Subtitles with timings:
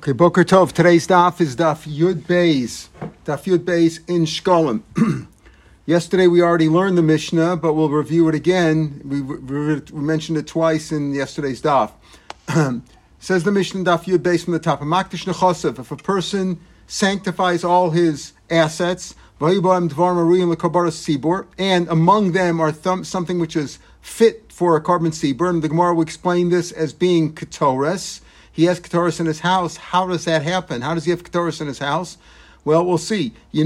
[0.00, 0.72] Okay, Boker Tov.
[0.72, 2.88] Today's daf is daf Yud Beis,
[3.26, 4.80] daf Yud Beis in Shkolim.
[5.84, 9.02] Yesterday we already learned the Mishnah, but we'll review it again.
[9.04, 11.92] We, we, we mentioned it twice in yesterday's daf.
[13.18, 14.80] Says the Mishnah daf Yud Beis from the top.
[14.80, 19.68] If a person sanctifies all his assets, and
[21.88, 25.92] among them are th- something which is fit for a carbon tzibur, and the Gemara
[25.92, 28.22] will explain this as being ketores
[28.52, 29.76] he has Ketores in his house.
[29.76, 30.82] How does that happen?
[30.82, 32.18] How does he have Ketores in his house?
[32.64, 33.32] Well, we'll see.
[33.52, 33.64] You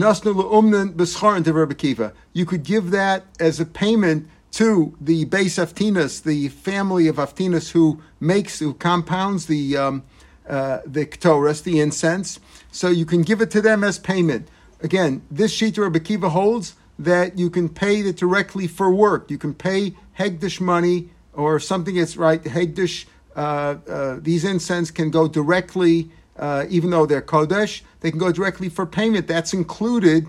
[2.46, 8.00] could give that as a payment to the base Aftinas, the family of Aftinas who
[8.20, 10.04] makes, who compounds the um,
[10.48, 12.38] uh, the Ketores, the incense.
[12.70, 14.48] So you can give it to them as payment.
[14.80, 19.30] Again, this sheet Rabbi Kiva holds that you can pay it directly for work.
[19.30, 26.11] You can pay Hegdish money or something that's right, Hegdish these incense can go directly,
[26.38, 29.26] uh, even though they're kodesh, they can go directly for payment.
[29.26, 30.29] That's included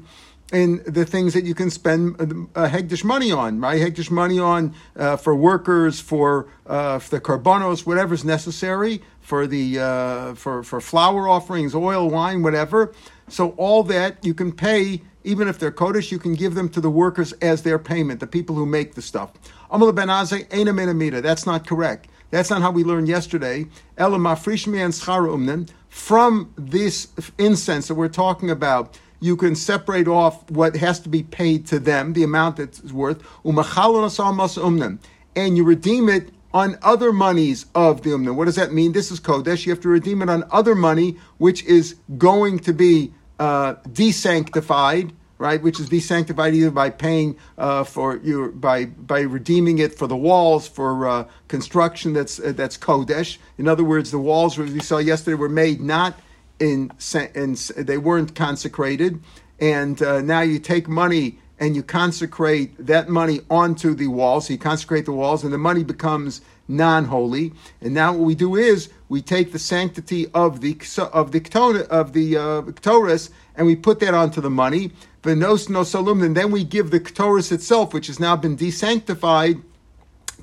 [0.54, 2.16] in the things that you can spend
[2.56, 3.82] uh, hegdish money on, right?
[3.82, 9.80] Hegdish money on uh, for workers, for uh, for the karbonos, whatever's necessary for the
[9.80, 12.94] uh, for for flour offerings, oil, wine, whatever.
[13.28, 16.80] So all that you can pay, even if they're kodesh, you can give them to
[16.80, 19.32] the workers as their payment, the people who make the stuff.
[19.72, 22.08] Amal ben That's not correct.
[22.36, 23.68] That's not how we learned yesterday.
[25.88, 31.24] From this incense that we're talking about, you can separate off what has to be
[31.24, 38.02] paid to them, the amount that's worth, and you redeem it on other monies of
[38.02, 38.36] the umna.
[38.36, 38.92] What does that mean?
[38.92, 39.66] This is kodesh.
[39.66, 45.14] You have to redeem it on other money, which is going to be uh, desanctified
[45.38, 45.62] right?
[45.62, 50.08] Which is be sanctified either by paying uh, for you by by redeeming it for
[50.08, 53.38] the walls for uh, construction that's uh, that's kodesh.
[53.58, 56.20] In other words, the walls we saw yesterday were made not
[56.60, 56.92] in
[57.34, 59.22] in they weren't consecrated,
[59.60, 64.48] and uh, now you take money and you consecrate that money onto the walls.
[64.48, 67.54] So you consecrate the walls, and the money becomes non-holy.
[67.82, 70.78] And now what we do is we take the sanctity of the
[71.14, 72.62] of the of the uh,
[73.56, 74.92] and we put that onto the money.
[75.24, 79.64] And then we give the Ketores itself, which has now been desanctified,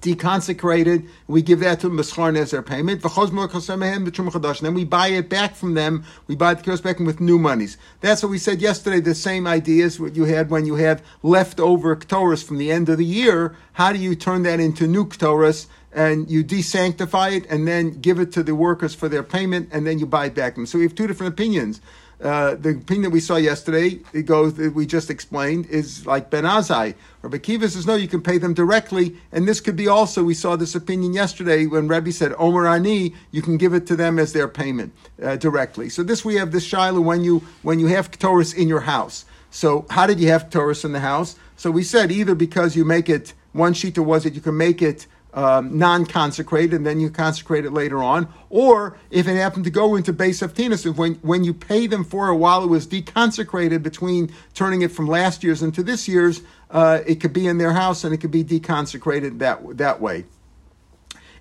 [0.01, 1.09] deconsecrated.
[1.29, 3.05] We give that to Mescharn as their payment.
[3.05, 6.05] And then we buy it back from them.
[6.27, 7.79] We buy the Ketores back with new monies.
[8.01, 8.99] That's what we said yesterday.
[8.99, 12.89] The same idea is what you had when you have leftover Ketores from the end
[12.89, 13.55] of the year.
[13.75, 15.67] How do you turn that into new Ketores?
[15.93, 19.87] And you desanctify it and then give it to the workers for their payment and
[19.87, 20.67] then you buy it back them.
[20.67, 21.81] So we have two different opinions.
[22.23, 26.31] Uh, the opinion that we saw yesterday, it goes that we just explained, is like
[26.31, 26.95] Ben Azai.
[27.21, 30.23] Rabbi Kiva says no, you can pay them directly, and this could be also.
[30.23, 33.97] We saw this opinion yesterday when Rabbi said Omer Ani, you can give it to
[33.97, 35.89] them as their payment uh, directly.
[35.89, 39.25] So this we have this shiloh when you when you have Torahs in your house.
[39.51, 41.35] So how did you have Torahs in the house?
[41.57, 44.57] So we said either because you make it one sheet or was it you can
[44.57, 48.29] make it um, non-consecrated, and then you consecrate it later on.
[48.51, 52.05] Or if it happened to go into base of tennis, when when you pay them
[52.05, 56.43] for it while it was deconsecrated between turning it from last year's into this year's,
[56.71, 60.25] uh, it could be in their house and it could be deconsecrated that that way.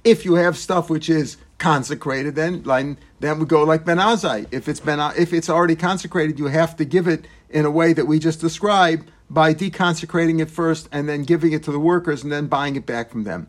[0.03, 4.47] If you have stuff which is consecrated, then like, then we go like Ben Azai.
[4.51, 7.93] If it's been if it's already consecrated, you have to give it in a way
[7.93, 12.23] that we just described by deconsecrating it first and then giving it to the workers
[12.23, 13.47] and then buying it back from them.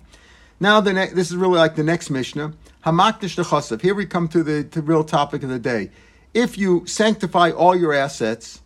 [0.62, 2.52] Now, the ne- this is really like the next Mishnah.
[2.86, 3.82] Hamakdish nechasav.
[3.82, 5.90] Here we come to the to real topic of the day.
[6.34, 8.60] If you sanctify all your assets,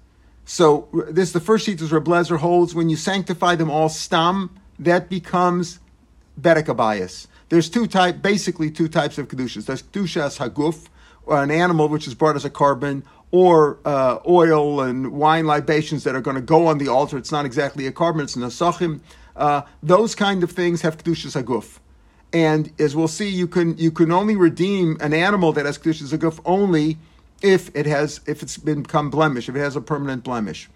[0.44, 4.50] so this the first sheet is Reb Lezer holds when you sanctify them all stam,
[4.78, 5.78] that becomes
[6.38, 9.64] bedek There's two type, basically two types of kedushas.
[9.64, 10.88] There's kedushas haguf,
[11.24, 16.04] or an animal which is brought as a carbon, or uh, oil and wine libations
[16.04, 17.16] that are going to go on the altar.
[17.16, 19.00] It's not exactly a carbon; it's an asachim.
[19.34, 21.78] Uh, those kind of things have kedushas haguf.
[22.36, 26.14] And as we'll see, you can you can only redeem an animal that has kedushas
[26.14, 26.98] haguf only
[27.40, 30.68] if it has if it's become blemish, if it has a permanent blemish.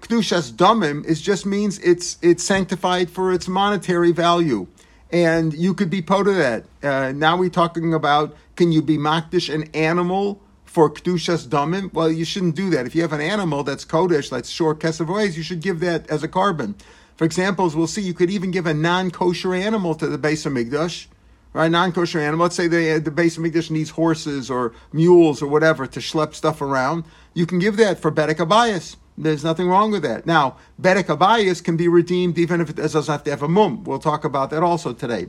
[0.00, 4.68] Kedushas damim is just means it's it's sanctified for its monetary value,
[5.10, 6.62] and you could be of that.
[6.84, 11.92] Uh, now we're talking about can you be makdish an animal for kedushas damim?
[11.92, 12.86] Well, you shouldn't do that.
[12.86, 14.78] If you have an animal that's kodesh, that's short
[15.08, 16.76] ways, you should give that as a korban.
[17.18, 20.52] For examples, we'll see you could even give a non-kosher animal to the base of
[20.52, 21.08] Migdash,
[21.52, 21.68] right?
[21.68, 22.44] Non-kosher animal.
[22.44, 26.32] Let's say the, the base of Migdash needs horses or mules or whatever to schlep
[26.32, 27.02] stuff around.
[27.34, 28.94] You can give that for Bedek Abayas.
[29.18, 30.26] There's nothing wrong with that.
[30.26, 33.82] Now, Bedek Abayas can be redeemed even if it doesn't have to have a mum.
[33.82, 35.26] We'll talk about that also today.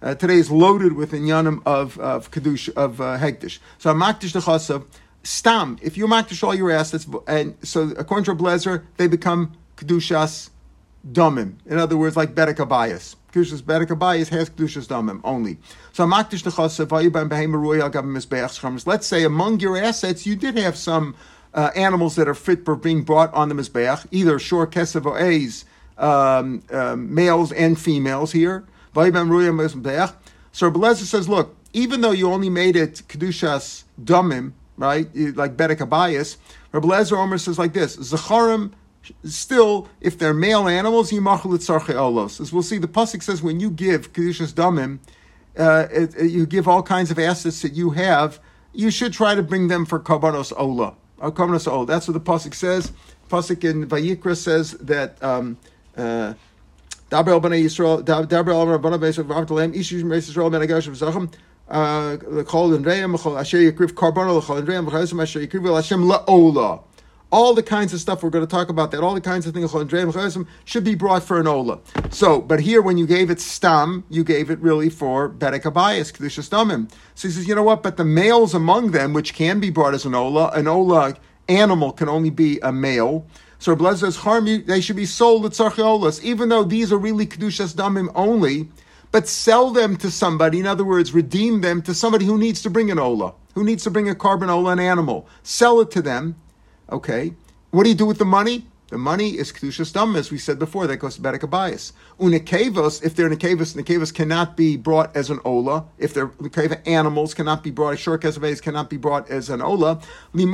[0.00, 3.58] Uh, today is loaded with inyanim of of kedush of uh, hegdish.
[3.78, 4.84] So makdish nechasav
[5.24, 5.78] stam.
[5.82, 10.50] If you makdish all your assets, and so according to Blazer, they become kedushas
[11.10, 11.54] damim.
[11.66, 13.16] In other words, like bedek abayas.
[13.32, 15.58] Kedushas bedek abayas has kedushas damim only.
[15.92, 16.42] So makdish
[18.02, 21.14] mizbeach Let's say among your assets you did have some
[21.54, 25.18] uh, animals that are fit for being brought on the mizbeach, either shor kesev or
[25.18, 25.64] a's,
[25.98, 28.64] um, uh, males and females here.
[28.94, 35.78] So Blazer says, look, even though you only made it kedushas damim, right, like bedek
[35.78, 36.36] abayas,
[36.80, 38.72] Lezer Omer says like this: Zacharim
[39.24, 42.40] still, if they're male animals, yimachul tzarche olos.
[42.40, 44.98] As we'll see, the pasuk says when you give kedushas damim,
[45.58, 45.86] uh,
[46.22, 48.40] you give all kinds of assets that you have.
[48.72, 50.94] You should try to bring them for karbanos ola.
[51.20, 51.86] Uh, karbanos ola.
[51.86, 52.92] That's what the pasuk says.
[53.28, 55.22] Pasuk in Vayikra says that.
[55.22, 55.58] Um,
[55.96, 56.34] uh,
[66.02, 66.82] La'ola
[67.32, 69.54] all the kinds of stuff we're going to talk about that all the kinds of
[69.54, 69.72] things
[70.64, 71.80] should be brought for an ola.
[72.10, 76.12] So but here when you gave it stam you gave it really for bedek abayas
[76.12, 77.82] kedushas damim so he says you know what?
[77.82, 81.16] But the males among them which can be brought as an ola an ola
[81.48, 83.26] animal can only be a male.
[83.58, 87.26] So Blaz says harm they should be sold at sarcheolas even though these are really
[87.26, 88.68] kedushas damim only
[89.10, 92.70] but sell them to somebody in other words redeem them to somebody who needs to
[92.70, 95.26] bring an ola who needs to bring a carbon ola an animal.
[95.42, 96.36] Sell it to them
[96.92, 97.32] Okay.
[97.70, 98.66] What do you do with the money?
[98.88, 100.86] The money is kedushas dam, as we said before.
[100.86, 101.92] That goes to bedek abayis.
[102.20, 105.86] Unekevos, if they're nekevos, nekevos cannot be brought as an ola.
[105.96, 107.98] If they're nekeva animals, cannot be brought.
[107.98, 110.02] Short kesaves cannot be brought as an ola.
[110.34, 110.44] They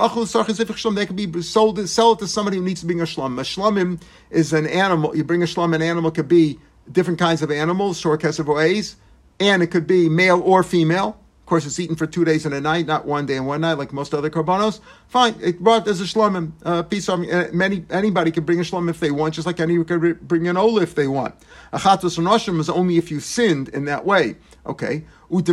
[1.06, 1.88] can be sold.
[1.88, 3.40] Sell it to somebody who needs to bring a shlom.
[3.40, 4.00] A shlomim
[4.30, 5.16] is an animal.
[5.16, 5.74] You bring a shlom.
[5.74, 6.60] An animal could be
[6.92, 7.98] different kinds of animals.
[7.98, 8.94] Short kesaves,
[9.40, 11.18] and it could be male or female
[11.48, 13.74] course, it's eaten for two days and a night, not one day and one night,
[13.74, 14.80] like most other karbanos.
[15.08, 18.62] Fine, it brought as a shlomim, a piece of uh, many anybody can bring a
[18.62, 21.34] shlom if they want, just like anyone can bring an ola if they want.
[21.72, 24.36] Achatos and is only if you sinned in that way.
[24.66, 25.44] Okay, and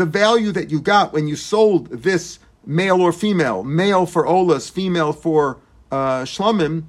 [0.00, 4.70] the value that you got when you sold this male or female, male for olas,
[4.70, 5.58] female for
[5.90, 6.84] uh, shlomim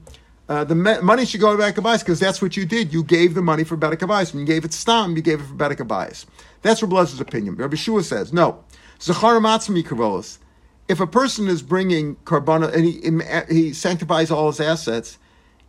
[0.50, 2.94] uh, the me- money should go to Bedek because that's what you did.
[2.94, 5.54] You gave the money for Bedek When you gave it Stam, you gave it for
[5.56, 5.86] Bedek
[6.62, 7.56] That's Rabbi opinion.
[7.56, 8.63] Rabbi Shua says, no.
[9.01, 10.39] Zachar Matzmi Karbolos.
[10.88, 15.18] If a person is bringing carbona and he, he sanctifies all his assets,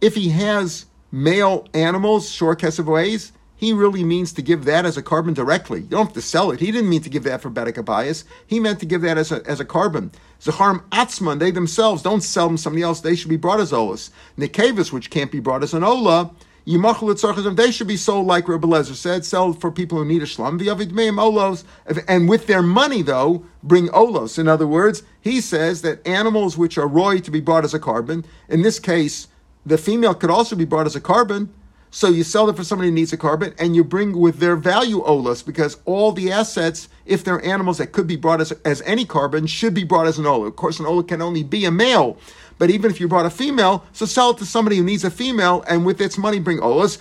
[0.00, 2.56] if he has male animals, shor
[2.86, 5.80] ways, he really means to give that as a carbon directly.
[5.80, 6.60] You don't have to sell it.
[6.60, 9.44] He didn't mean to give that for Bedek He meant to give that as a,
[9.46, 10.12] as a carbon.
[10.40, 13.00] Zacharim Atzman, they themselves don't sell them somebody else.
[13.00, 14.10] They should be brought as olas.
[14.38, 16.30] Nekavis, which can't be brought as an ola,
[16.68, 20.60] they should be sold like Rabbi Lezer said, sell for people who need a shlam.
[20.60, 21.64] olos,
[22.06, 24.38] and with their money though, bring olos.
[24.38, 27.78] In other words, he says that animals which are roy to be brought as a
[27.78, 29.28] carbon, in this case,
[29.64, 31.52] the female could also be brought as a carbon.
[31.90, 34.56] So you sell it for somebody who needs a carbon, and you bring with their
[34.56, 38.82] value olos, because all the assets, if they're animals that could be brought as, as
[38.82, 40.48] any carbon, should be brought as an ola.
[40.48, 42.18] Of course, an ola can only be a male,
[42.58, 45.10] but even if you brought a female, so sell it to somebody who needs a
[45.10, 46.98] female, and with its money bring olas.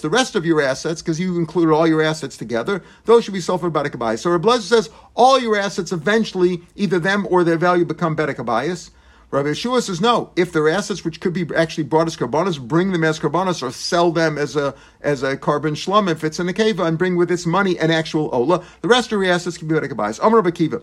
[0.00, 3.40] The rest of your assets, because you included all your assets together, those should be
[3.40, 4.22] sold for bedek bias.
[4.22, 8.90] So Rabbi says all your assets eventually, either them or their value become bedek bias.
[9.30, 10.30] Rabbi Yeshua says no.
[10.36, 13.72] If they're assets which could be actually brought as karbanos, bring them as karbanos or
[13.72, 17.16] sell them as a as a carbon shlum if it's in a keva and bring
[17.16, 18.64] with its money an actual ola.
[18.82, 20.20] The rest of your assets can be a bias.
[20.20, 20.82] Amar Rabbi Kiva.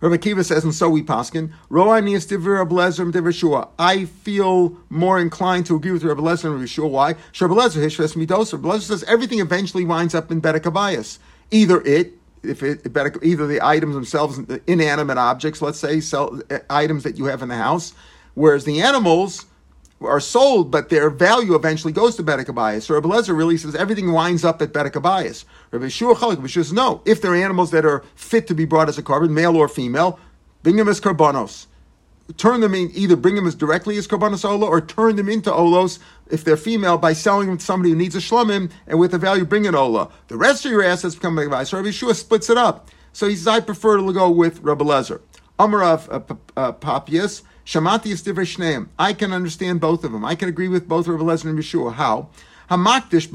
[0.00, 1.52] Rabbi Kiva says, and so we paskin.
[3.78, 6.88] I feel more inclined to agree with Rabbi Lezer and Rabbi Shua.
[6.88, 7.08] Why?
[7.08, 8.16] Rabbi Lezer hishves.
[8.52, 11.18] Rabbi Lezer says everything eventually winds up in bedek
[11.50, 12.86] Either it if it,
[13.22, 17.42] either the items themselves, the inanimate objects, let's say, sell uh, items that you have
[17.42, 17.92] in the house,
[18.34, 19.44] whereas the animals
[20.00, 24.44] are sold, but their value eventually goes to Bedek So Rabbi really says everything winds
[24.44, 24.94] up at Bedek
[25.70, 27.02] Rabbi Shua Chalik says no.
[27.04, 30.18] If they're animals that are fit to be brought as a carbon, male or female,
[30.62, 31.66] bring them as carbonos
[32.36, 35.50] turn them in, either bring them as directly as karbanos ola or turn them into
[35.50, 35.98] olos
[36.30, 39.18] if they're female by selling them to somebody who needs a shlomim and with the
[39.18, 40.10] value bring an ola.
[40.28, 41.72] The rest of your assets become a advice.
[41.72, 42.90] Rabbi Yeshua splits it up.
[43.12, 45.20] So he says, I prefer to go with Rabbi Lezer.
[45.58, 48.88] Amarav uh, uh, Papias, Shamati Shneim.
[48.98, 50.24] I can understand both of them.
[50.24, 51.92] I can agree with both Rabbi Lezer and Yeshua.
[51.92, 52.28] How?
[52.68, 53.30] Hamakdish.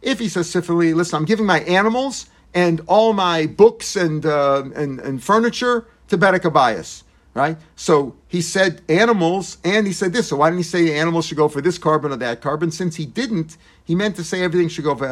[0.00, 4.64] If he says sifili, listen, I'm giving my animals and all my books and uh,
[4.74, 7.02] and, and furniture to Bedek
[7.34, 7.58] right?
[7.76, 10.28] So he said animals, and he said this.
[10.28, 12.70] So why didn't he say animals should go for this carbon or that carbon?
[12.70, 15.06] Since he didn't, he meant to say everything should go for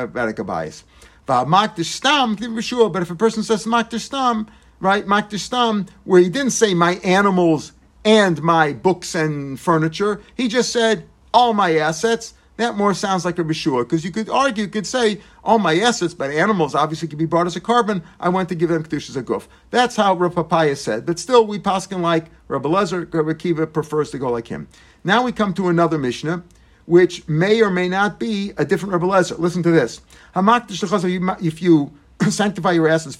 [1.84, 2.88] stam, sure.
[2.88, 4.48] But if a person says makdish stam,
[4.80, 7.72] right, makdish stam, where he didn't say my animals
[8.04, 12.34] and my books and furniture, he just said all my assets.
[12.58, 15.78] That more sounds like a Rishua, because you could argue, you could say, all my
[15.78, 18.02] assets, but animals obviously could be brought as a carbon.
[18.18, 19.46] I want to give them Kedushas haguf.
[19.70, 21.04] That's how Rav Papias said.
[21.04, 24.68] But still, we paskin like Rabbi Lezer, Rabbi Kiva prefers to go like him.
[25.04, 26.44] Now we come to another Mishnah,
[26.86, 29.38] which may or may not be a different Rabbi Lezer.
[29.38, 30.00] Listen to this.
[30.34, 31.92] If you
[32.30, 33.16] sanctify your assets,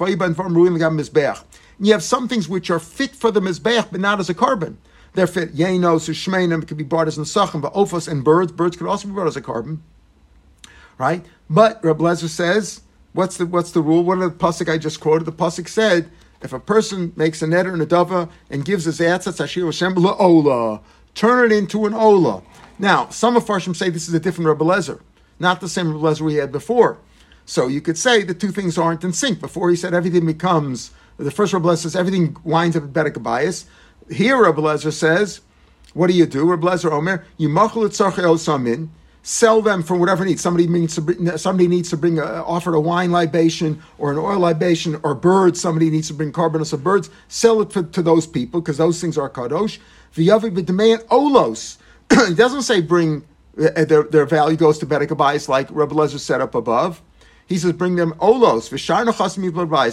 [1.79, 4.79] you have some things which are fit for the Mizbeach, but not as a carbon.
[5.15, 5.55] They're fit.
[5.55, 8.53] Yenos, Shmeinim could be brought as Nesachim, but Ophos and birds.
[8.53, 9.83] Birds could also be brought as a carbon.
[10.99, 11.25] Right?
[11.49, 14.03] But Rabbi Lezer says, what's the what's the rule?
[14.03, 15.25] What the pasuk I just quoted?
[15.25, 16.11] The pasuk said,
[16.43, 19.97] if a person makes a netter and a dava and gives his assets, Ashir Hashem
[19.97, 20.81] ola,
[21.15, 22.43] turn it into an ola.
[22.79, 25.01] Now, some of Farshim say this is a different Rabbi Lezer,
[25.39, 26.99] not the same Rabbi Lezer we had before.
[27.47, 29.41] So you could say the two things aren't in sync.
[29.41, 33.23] Before he said everything becomes, the first Rabbi Lezer says everything winds up at Bedek
[33.23, 33.67] bias.
[34.11, 35.41] Here Rabbi Lezer says,
[35.95, 36.45] what do you do?
[36.45, 38.89] Rabbi Lezer Omer, you machul samin,
[39.23, 40.43] sell them for whatever needs.
[40.43, 44.41] Somebody needs to bring, somebody needs to bring a, a wine libation or an oil
[44.41, 45.61] libation or birds.
[45.61, 47.11] Somebody needs to bring carbonus of birds.
[47.29, 49.79] Sell it to those people because those things are kadosh.
[50.17, 51.79] The other demand olos.
[52.29, 53.25] he doesn't say bring
[53.59, 57.01] uh, their, their value goes to Bedek like Rabbi Lezer set up above.
[57.47, 58.69] He says bring them olos,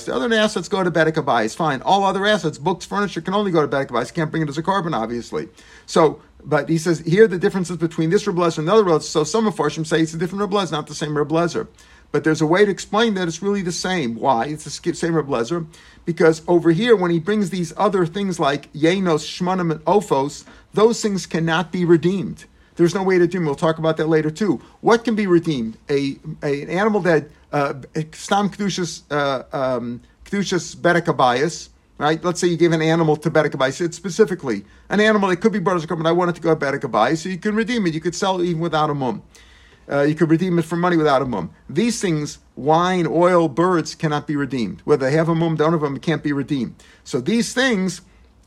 [0.05, 1.81] The other assets go to Bedek Fine.
[1.83, 4.63] All other assets, books, furniture can only go to Bedek Can't bring it as a
[4.63, 5.50] carbon, obviously.
[5.86, 9.01] So but he says here the differences between this Rebbe and the other Rebbe.
[9.01, 11.67] So some of Farshim say it's a different Rebbe not the same Rebbe
[12.12, 14.15] But there's a way to explain that it's really the same.
[14.15, 14.45] Why?
[14.45, 15.65] It's the same Rebbe
[16.05, 20.43] Because over here, when he brings these other things like Yenos, Shmanim, and Ophos,
[20.74, 22.45] those things cannot be redeemed.
[22.75, 23.46] There's no way to redeem.
[23.46, 24.62] We'll talk about that later too.
[24.82, 25.77] What can be redeemed?
[25.89, 27.74] A, a an animal that uh,
[28.13, 32.24] Stam Kedushas uh, um, Kedushas Berekabayas, right?
[32.24, 33.80] Let's say you gave an animal to Berekabai.
[33.80, 36.08] It's specifically an animal that could be brought as a korban.
[36.08, 37.94] I want it to go at Berekabai, so you can redeem it.
[37.94, 39.24] You could sell it even without a mum.
[39.92, 41.51] Uh, you could redeem it for money without a mum.
[41.70, 44.82] These things, wine, oil, birds, cannot be redeemed.
[44.86, 46.75] Whether they have a mum, don't have a mum, can't be redeemed.
[47.03, 48.01] So these things,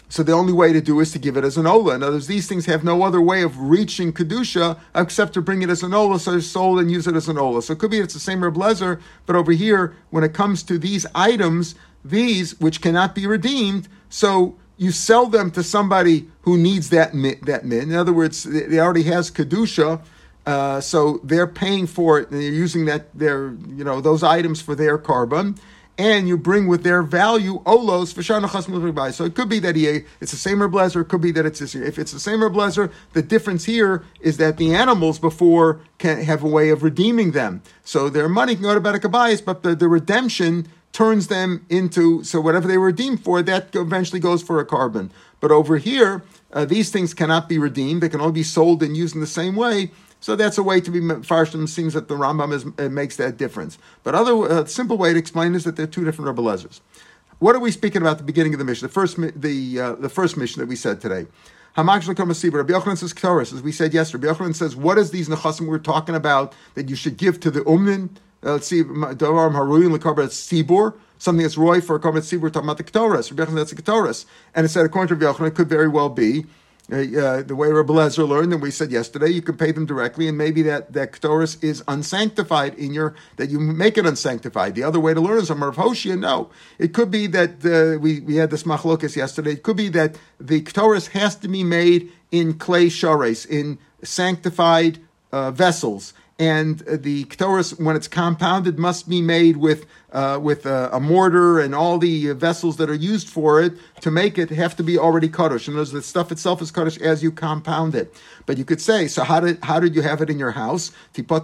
[0.08, 1.94] so the only way to do is to give it as an ola.
[1.94, 5.62] In other words, these things have no other way of reaching kedusha except to bring
[5.62, 7.62] it as an ola, so sold and use it as an ola.
[7.62, 10.62] So it could be it's the same Reb Lezer, but over here, when it comes
[10.64, 16.56] to these items, these which cannot be redeemed, so you sell them to somebody who
[16.56, 17.90] needs that min, that min.
[17.90, 20.02] In other words, they already has kedusha,
[20.44, 22.30] uh, so they're paying for it.
[22.30, 25.58] And they're using that their you know those items for their korban,
[25.99, 28.23] and you bring with their value olos for
[29.12, 29.87] So it could be that he
[30.21, 31.03] it's the same Reblezer.
[31.03, 32.93] It could be that it's this, if it's the same Reblezer.
[33.15, 37.62] The difference here is that the animals before can have a way of redeeming them.
[37.85, 42.41] So their money can go to Bedek but the, the redemption turns them into so
[42.41, 45.11] whatever they were redeemed for that eventually goes for a carbon.
[45.41, 46.23] but over here
[46.53, 49.26] uh, these things cannot be redeemed they can only be sold and used in the
[49.26, 53.16] same way so that's a way to be farshim things that the Rambam is, makes
[53.16, 53.78] that difference.
[54.02, 56.68] But other uh, simple way to explain is that they're two different Rebbe.
[57.38, 58.88] What are we speaking about at the beginning of the Mishnah?
[58.88, 61.26] The first the uh, the first Mishnah that we said today.
[61.76, 64.28] Rabbi Yochanan says Ktoris, as we said yesterday.
[64.28, 67.50] Rabbi Yochanan says, what is these nechasim we're talking about that you should give to
[67.50, 68.08] the umnin?
[68.42, 72.66] Uh, let's see, Davar Haruyin Lekarbet Sibur, something that's Roy for a Karbet Sibur, talking
[72.68, 73.30] about the Ketores.
[73.30, 74.25] Rabbi Yochanan, that's a Ketores.
[74.54, 76.46] And it said, according to Rabbi it could very well be
[76.93, 79.87] uh, uh, the way Rabbi Lezer learned, and we said yesterday, you can pay them
[79.87, 84.76] directly, and maybe that that Ketores is unsanctified in your that you make it unsanctified.
[84.76, 86.16] The other way to learn is a Rav Hoshia.
[86.16, 89.52] No, it could be that uh, we we had this machlokas yesterday.
[89.52, 95.00] It could be that the Ketores has to be made in clay shares, in sanctified
[95.33, 100.88] uh, vessels, and the Ketores, when it's compounded, must be made with uh, with a,
[100.94, 104.75] a, mortar and all the vessels that are used for it to make it have
[104.75, 105.68] to be already kaddish.
[105.68, 108.14] And the stuff itself is kaddish as you compound it.
[108.46, 110.90] But you could say, so how did how did you have it in your house?
[111.14, 111.37] It could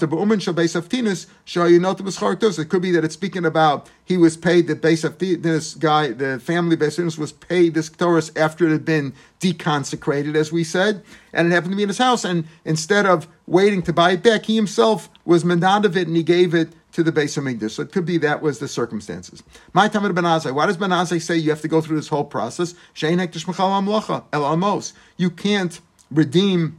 [2.82, 6.76] be that it's speaking about he was paid the base of this guy, the family
[6.76, 11.02] base was paid this Taurus after it had been deconsecrated, as we said,
[11.34, 12.24] and it happened to be in his house.
[12.24, 16.16] And instead of waiting to buy it back, he himself was mandant of it and
[16.16, 17.72] he gave it to the base of Migdash.
[17.72, 19.42] So it could be that was the circumstances.
[19.72, 20.52] My at Benazai.
[20.52, 22.74] Why does Benazai say you have to go through this whole process?
[22.94, 24.92] Shein hektish mechal amlocha el amos.
[25.16, 25.80] You can't
[26.10, 26.78] redeem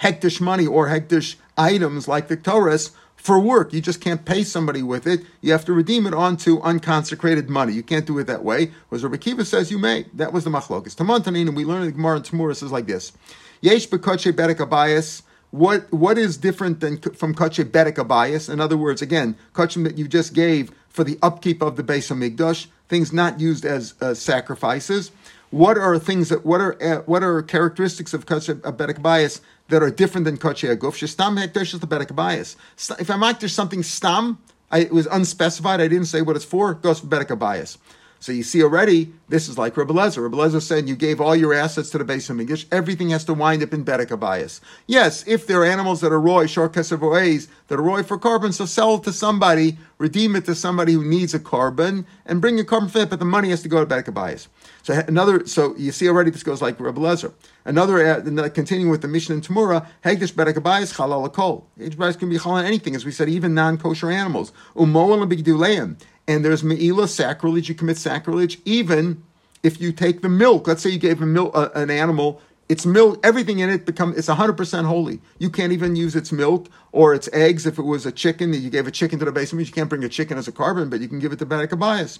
[0.00, 3.72] hektish money or hektish items like the Torahs for work.
[3.72, 5.22] You just can't pay somebody with it.
[5.40, 7.72] You have to redeem it onto unconsecrated money.
[7.72, 8.70] You can't do it that way.
[8.88, 10.06] Whereas Rabbi Kiva says you may.
[10.14, 10.94] That was the machlokas.
[10.94, 13.12] Tamantanin, and we learn the Gemara in Tamura says like this.
[13.60, 15.22] Yesh bekoche berek abayas
[15.56, 18.52] what what is different than from kachay bedek abayas?
[18.52, 22.10] In other words, again, kachim that you just gave for the upkeep of the base
[22.10, 25.10] of migdash, things not used as uh, sacrifices.
[25.50, 29.82] What are things that what are uh, what are characteristics of kachay bedek abayas that
[29.82, 30.94] are different than kachay aguf?
[30.94, 32.56] Shestam hekdesh is the bedek abayas.
[33.00, 34.38] If I'm there's something stam,
[34.70, 35.80] I, it was unspecified.
[35.80, 36.74] I didn't say what it's for.
[36.74, 37.78] Goes for bedek abayas.
[38.18, 40.28] So you see already, this is like Rebbe Lezer.
[40.30, 42.66] Lezer said you gave all your assets to the base of English.
[42.72, 44.60] Everything has to wind up in Bedek bias.
[44.86, 48.52] Yes, if there are animals that are roy, short kesavoes, that are roy for carbon,
[48.52, 52.58] so sell it to somebody, redeem it to somebody who needs a carbon, and bring
[52.58, 54.48] a carbon for it, but the money has to go to Bedek bias.
[54.82, 57.32] So another, so you see already this goes like Rebbe Lezer.
[57.64, 61.66] Another, uh, continuing with the Mishnah in Tamura, Hegdish Bedek bias chalal kol.
[61.78, 64.52] Hegdish can be chalal anything, as we said, even non-kosher animals.
[64.74, 65.96] Umoel and
[66.28, 67.68] and there's me'ila sacrilege.
[67.68, 69.22] You commit sacrilege even
[69.62, 70.66] if you take the milk.
[70.66, 72.40] Let's say you gave a milk, uh, an animal.
[72.68, 75.20] Its milk, everything in it become it's 100% holy.
[75.38, 77.64] You can't even use its milk or its eggs.
[77.64, 79.88] If it was a chicken, that you gave a chicken to the basement, you can't
[79.88, 82.18] bring a chicken as a carbon, but you can give it to Bedek Abayas.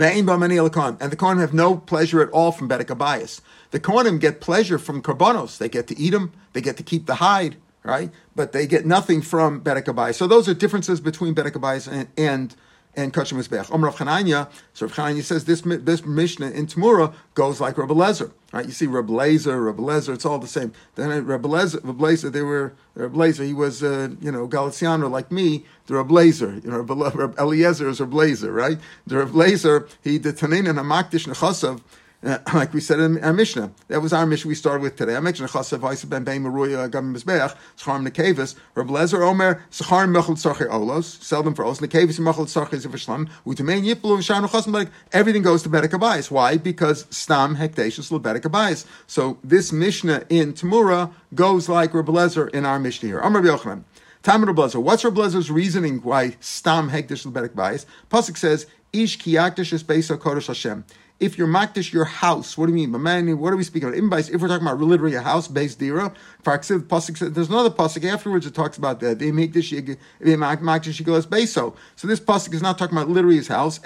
[0.00, 3.40] And the Kohanim have no pleasure at all from Bedek Abayas.
[3.70, 5.58] The Kohanim get pleasure from Karbonos.
[5.58, 8.10] They get to eat them, they get to keep the hide, right?
[8.34, 10.14] But they get nothing from Bedek Abayas.
[10.14, 12.54] So those are differences between Bedek Abayas and, and
[12.98, 13.72] and Kachim Mizbech.
[13.72, 17.94] Omer Rav Chananya, so Rav Chananya says this this Mishnah in Tamura goes like Rabbi
[17.94, 18.32] Lezer.
[18.52, 18.66] Right?
[18.66, 20.72] You see Rabbi Lezer, Rabbi Lezer, it's all the same.
[20.96, 25.08] Then Rabbi Lezer, Rabbi Lezer they were Rabbi Lezer, he was uh, you know Galiciano
[25.08, 25.64] like me.
[25.86, 28.78] The Rabbi Lezer, you know Rabbi Eliezer is Rabbi Lezer, right?
[29.06, 31.80] The Rabbi Lezer, he the Tanin and Hamakdish Nechasav.
[32.20, 33.70] Uh, like we said in our Mishnah.
[33.86, 35.14] That was our Mishnah we started with today.
[35.14, 40.08] I mentioned Chasav Vaisa Ben Bein Maruya Gam Mizbeach, Schar Nekevis, Reb Lezer Omer, Schar
[40.08, 44.72] Mechel Tzarche Olos, sell them for Olos, Nekevis Mechel Tzarche Zivashlam, Utamain Yiplu, Shanu Chasim,
[44.72, 46.28] like everything goes to Bedek Abayis.
[46.28, 46.56] Why?
[46.56, 48.84] Because Stam Hekdeshus Lebedek Abayis.
[49.06, 53.20] So this Mishnah in Tamura goes like Reb Lezer in our Mishnah here.
[53.20, 53.84] Amr Yochanan.
[54.24, 54.80] Tamar Blazer.
[54.80, 57.86] What's Reb Lezer's reasoning why Stam Hekdesh Lebedek Abayis?
[58.10, 60.84] Pasuk says, Ish Kiyakdesh is Beisa Kodesh Hashem
[61.20, 63.02] if you're makdish your house, what do you mean?
[63.02, 64.30] Man, what are we speaking about?
[64.30, 66.14] If we're talking about literally a house, base dira,
[66.44, 69.18] there's another pasuk afterwards that talks about that.
[69.18, 71.74] They make this makdish beso.
[71.96, 73.80] So this pasuk is not talking about literally his house.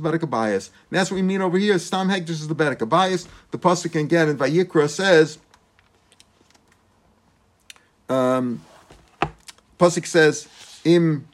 [0.00, 0.70] Berekabayas.
[0.90, 1.78] That's what we mean over here.
[1.78, 3.28] Stam hekdesh is the berekabayas.
[3.50, 5.38] The pasuk again in Vayikra says.
[8.10, 8.62] Um,
[9.78, 10.48] says
[10.84, 11.26] im.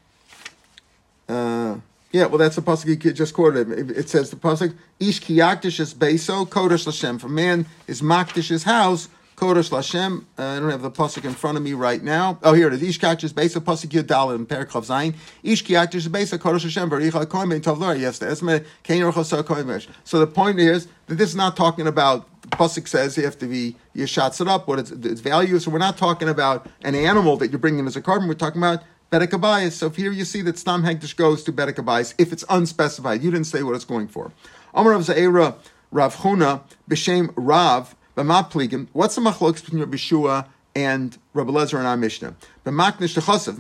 [1.29, 1.79] Uh,
[2.13, 3.91] yeah, well, that's the pasuk you just quoted.
[3.91, 7.17] It says the pasuk Ish kiyakdish is beso kodesh lashem.
[7.17, 10.25] If a man is makdish his house, kodesh lashem.
[10.39, 12.39] Uh, I don't have the pasuk in front of me right now.
[12.43, 12.83] Oh, here it is.
[12.83, 15.15] Ish kiyakdish is beso pasuk yudal in Perikov Zayin.
[15.43, 16.89] Ish kiyakdish is beso kodesh lashem.
[16.89, 17.99] Vericha koim ben tovlor.
[17.99, 19.89] Yes, the esme kein rochosa koimish.
[20.05, 22.29] So the point is that this is not talking about.
[22.43, 24.69] The Pasuk says you have to be you shots it up.
[24.69, 25.59] What its, its value.
[25.59, 28.29] So we're not talking about an animal that you're bringing as a carbon.
[28.29, 32.33] We're talking about Bedek So here you see that Stam Hegdish goes to Bedek if
[32.33, 33.23] it's unspecified.
[33.23, 34.33] You didn't say what it's going for.
[34.75, 35.55] Amar of Zaira
[35.93, 38.89] Rav Chuna B'Shem Rav B'Mapligim.
[38.93, 42.35] What's the machlokes between Rabbi Shua and Rabbi Lezer and our Mishnah?
[42.65, 43.57] The maknish techasav.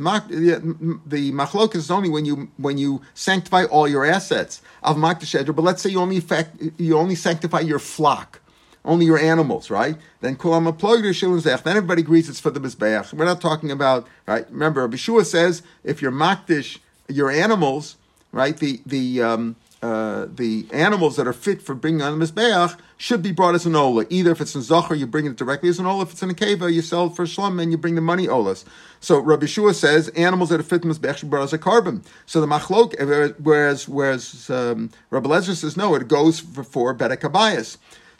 [1.07, 5.63] The machlok is only when you when you sanctify all your assets of maknish But
[5.63, 8.41] let's say you only fact, you only sanctify your flock
[8.87, 9.97] only your animals, right?
[10.21, 13.13] Then kulam Then everybody agrees it's for the mizbeach.
[13.13, 14.51] We're not talking about right.
[14.51, 17.97] Remember, Abishua says if you're makdish your animals,
[18.33, 18.57] right?
[18.57, 23.23] The the um, uh, the animals that are fit for bringing on the mizbeach should
[23.23, 24.07] be brought as an ola.
[24.09, 26.03] Either if it's in zachar, you bring it directly as an ola.
[26.03, 28.27] If it's in a keva, you sell it for shlom and you bring the money
[28.27, 28.65] olas.
[29.01, 31.59] So Rabbi Shua says animals that are fit for mizbeach should be brought as a
[31.59, 32.03] carbon.
[32.25, 32.95] So the machlok,
[33.39, 36.95] whereas whereas um, Rabbi Lezer says no, it goes for, for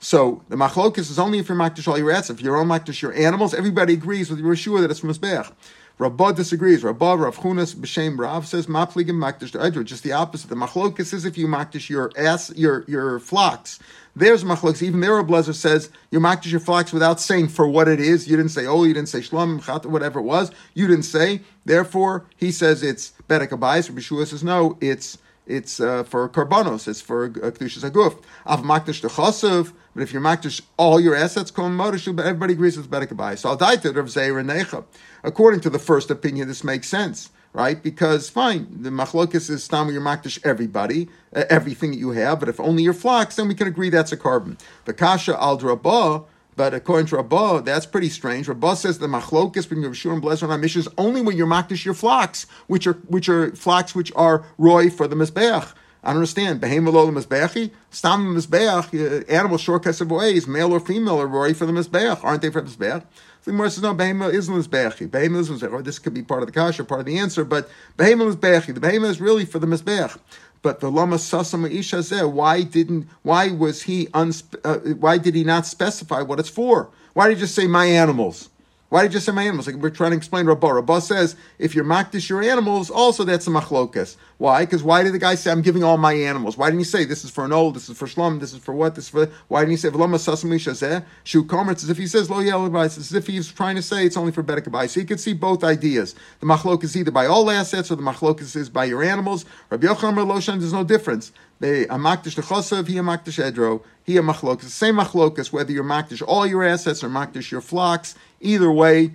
[0.07, 2.39] so the machlokus is only if you're makdish all your assets.
[2.39, 5.51] If you're all makdish your animals, everybody agrees with Yeshua that it's from Mizbeach.
[5.99, 6.85] Rabbah disagrees.
[6.85, 9.83] Rabbah Rav Chunas b'shem Rav says mapligim makdish to Edra.
[9.83, 10.49] Just the opposite.
[10.49, 13.81] The machlokus is if you makdish your ass, your your flocks.
[14.15, 14.81] There's machlokus.
[14.81, 18.29] Even there, Blazer says you makdish your flocks without saying for what it is.
[18.29, 20.53] You didn't say oh, you didn't say shlom chat, whatever it was.
[20.75, 21.41] You didn't say.
[21.65, 23.51] Therefore, he says it's bedek.
[23.51, 26.89] Rabbi Shua says no, it's it's uh, for karbanos.
[26.89, 28.23] It's for uh, kedushas aguf.
[28.47, 29.73] Av makdish to chasav.
[29.95, 33.35] But if you're makdish all your assets, but everybody agrees it's better buy.
[33.35, 34.85] So to Rav Zeir Necha.
[35.25, 37.83] According to the first opinion, this makes sense, right?
[37.83, 42.41] Because fine, the machlokis is stam your makdish everybody, uh, everything that you have.
[42.41, 44.59] But if only your flocks, then we can agree that's a carbon.
[44.85, 46.27] The kasha al drabah.
[46.57, 48.49] But according to Rabbah, that's pretty strange.
[48.49, 51.85] Rabbah says the machlokis between Rav and Blazer on Mishnah is only when you're makdish
[51.85, 55.75] your flocks, which are which are flocks which are roy for the mizbeach.
[56.03, 56.61] I don't understand.
[56.61, 57.73] Behema lo mizbeachi.
[57.91, 58.95] Stam mizbeach.
[58.95, 62.51] Uh, Animal shortcuts of ways, male or female, are already for the mizbeach, aren't they
[62.51, 63.05] for the mizbeach?
[63.43, 63.95] The Gemara says no.
[63.95, 65.09] Behema is mizbeachi.
[65.09, 65.85] Behema is mizbeach.
[65.85, 68.37] This could be part of the kasha, part of the answer, but behema is.
[68.37, 70.17] The behema is really for the mizbeach.
[70.63, 73.09] But the lama sasam isha why didn't?
[73.23, 74.07] Why was he?
[74.09, 76.91] Unspe- uh, why did he not specify what it's for?
[77.13, 78.51] Why did he just say my animals?
[78.89, 79.67] Why did you say my animals?
[79.67, 80.69] Like we're trying to explain Rabbah.
[80.69, 84.17] Rabbah says if you're makdish your animals, also that's a machlokas.
[84.39, 84.65] Why?
[84.65, 86.57] Because why did the guy say I'm giving all my animals?
[86.57, 88.61] Why didn't he say this is for an old, this is for shlom, this is
[88.61, 89.27] for what, this is for?
[89.49, 91.75] Why didn't he say v'lama sasami shazeh shu komer?
[91.75, 92.39] As if he says lo
[92.83, 94.89] It's as if he's trying to say it's only for bedekabai.
[94.89, 96.15] So you could see both ideas.
[96.39, 99.47] The machlokas either by all assets or the machlokas is by your animals.
[99.71, 101.33] Rabbi Yochanan Loshan, there's no difference.
[101.59, 104.65] They amakdish lechosav, he amakdish edro, he a machlokas.
[104.65, 108.15] Same machlokas whether you're makdish all your assets or makdish your flocks.
[108.41, 109.13] Either way,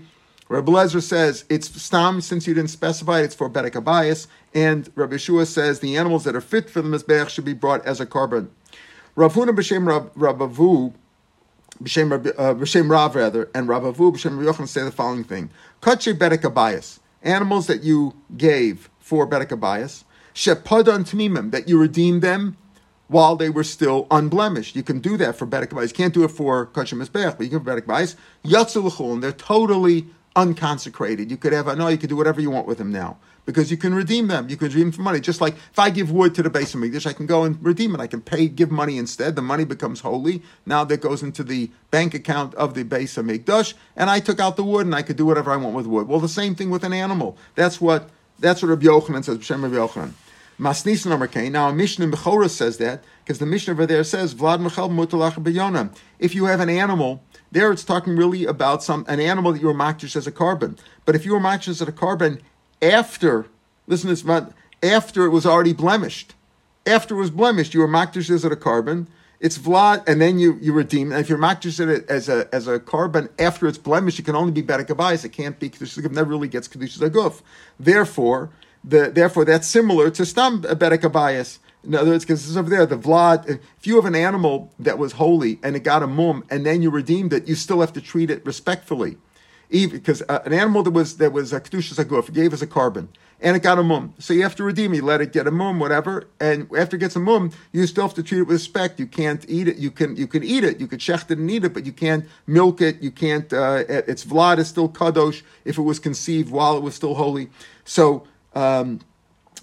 [0.50, 4.92] Rabbi Lezer says it's stam since you didn't specify it, it's for bedek abayis, and
[4.96, 8.02] Rabbi Yeshua says the animals that are fit for the mizbeach should be brought as
[8.02, 8.50] a korban.
[9.16, 15.24] Rav Huna b'shem Rabavu, uh, b'shem Rav rather, and Rabavu b'shem Yochanan say the following
[15.24, 21.80] thing: Kache bedek abayis, animals that you gave for bedek abayis, shepadan tmimim that you
[21.80, 22.58] redeemed them
[23.08, 24.76] while they were still unblemished.
[24.76, 27.50] You can do that for Bedek You can't do it for Kachim Mizbeach, but you
[27.50, 28.16] can for Bedek Bayis.
[28.46, 31.30] Yatzul and they're totally unconsecrated.
[31.30, 33.78] You could have, no, you could do whatever you want with them now because you
[33.78, 34.48] can redeem them.
[34.50, 35.20] You can redeem them for money.
[35.20, 37.64] Just like if I give wood to the base of Mikdash, I can go and
[37.64, 38.00] redeem it.
[38.00, 39.36] I can pay, give money instead.
[39.36, 40.42] The money becomes holy.
[40.66, 44.40] Now that goes into the bank account of the base of Mikdash, and I took
[44.40, 46.08] out the wood and I could do whatever I want with wood.
[46.08, 47.38] Well, the same thing with an animal.
[47.56, 48.10] That's what
[48.42, 49.38] that's what Rabbi Yochanan says.
[49.38, 50.12] B'Shem Rabbi Yochanan.
[50.60, 51.30] Masnis number.
[51.50, 54.90] Now a Mishnah in Bechora says that because the Mishnah over there says Vlad Michal
[54.90, 55.96] Mutalach B'Yonah.
[56.20, 59.68] If you have an animal, there it's talking really about some an animal that you
[59.68, 60.78] were makdish as a carbon.
[61.06, 62.42] But if you were makdish as a carbon
[62.82, 63.48] after,
[63.88, 66.36] listen to this, after it was already blemished,
[66.86, 69.08] after it was blemished, you were makdish as a korban.
[69.42, 71.12] It's vlad, and then you you redeem.
[71.12, 74.36] And if you're makdish it as a as a korban after it's blemished, it can
[74.36, 76.06] only be bedek It can't be kedusha.
[76.06, 77.42] It never really gets kedusha aguf.
[77.80, 78.52] Therefore,
[78.84, 81.58] the, therefore, that's similar to stam abayis.
[81.84, 83.50] In other words, because it's over there, the vlad.
[83.80, 86.84] If you have an animal that was holy and it got a mum, and then
[86.84, 89.18] you redeemed it, you still have to treat it respectfully,
[89.72, 92.68] even because uh, an animal that was that was a kedushas aguf gave us a
[92.68, 93.08] korban,
[93.42, 94.94] and it got a mum, so you have to redeem.
[94.94, 94.98] it.
[94.98, 98.04] You let it get a mum, whatever, and after it gets a mum, you still
[98.04, 99.00] have to treat it with respect.
[99.00, 99.78] You can't eat it.
[99.78, 100.80] You can you can eat it.
[100.80, 103.02] You can shecht it and eat it, but you can't milk it.
[103.02, 103.52] You can't.
[103.52, 107.50] Uh, its vlad is still kadosh if it was conceived while it was still holy.
[107.86, 108.28] So.
[108.54, 109.00] Um,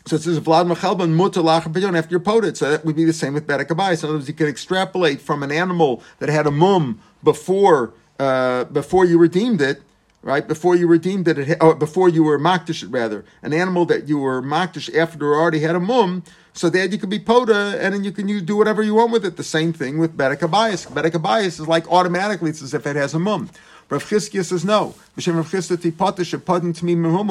[0.07, 2.57] so it says Vlad Machalban mutalach after you're poted.
[2.57, 5.21] So that would be the same with Bedek So in other words, you can extrapolate
[5.21, 9.83] from an animal that had a mum before uh, before you redeemed it,
[10.23, 10.47] right?
[10.47, 14.19] Before you redeemed it, it or before you were makdish rather, an animal that you
[14.19, 16.23] were makdish after it already had a mum.
[16.55, 19.13] So that you could be poda, and then you can use, do whatever you want
[19.13, 19.37] with it.
[19.37, 20.91] The same thing with Bedek Abayis.
[20.91, 23.49] Bedek is like automatically, it's as if it has a mum.
[23.91, 24.95] Rav Chizkiah says no.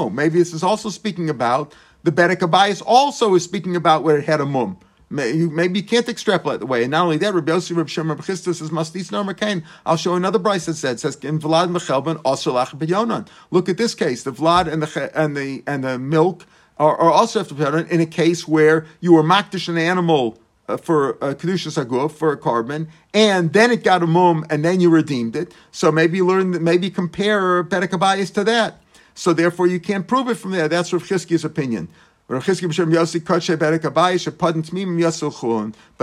[0.10, 1.74] Maybe this is also speaking about
[2.04, 4.78] the Bedek Abayis also is speaking about where it had a mum.
[5.10, 6.84] Maybe you can't extrapolate the way.
[6.84, 9.64] And not only that, Rabbi Yossi, Rabbi Shem, Rabbi Chisda says, Mastis no Kain.
[9.86, 13.96] I'll show another bryce that said, says, in Vlad Mechelban, also Lach Look at this
[13.96, 14.24] case.
[14.24, 16.46] The Vlad and the, and the, and the milk
[16.78, 21.16] are, are also have in a case where you were makdish an animal uh, for
[21.24, 24.90] uh, kedushas aguf for a korban, and then it got a mum, and then you
[24.90, 25.54] redeemed it.
[25.72, 28.82] So maybe learn, maybe compare Bedek to that.
[29.16, 30.68] So therefore, you can't prove it from there.
[30.68, 31.88] That's Rav Chizki's opinion.
[32.30, 32.46] Rav.
[32.46, 32.68] But the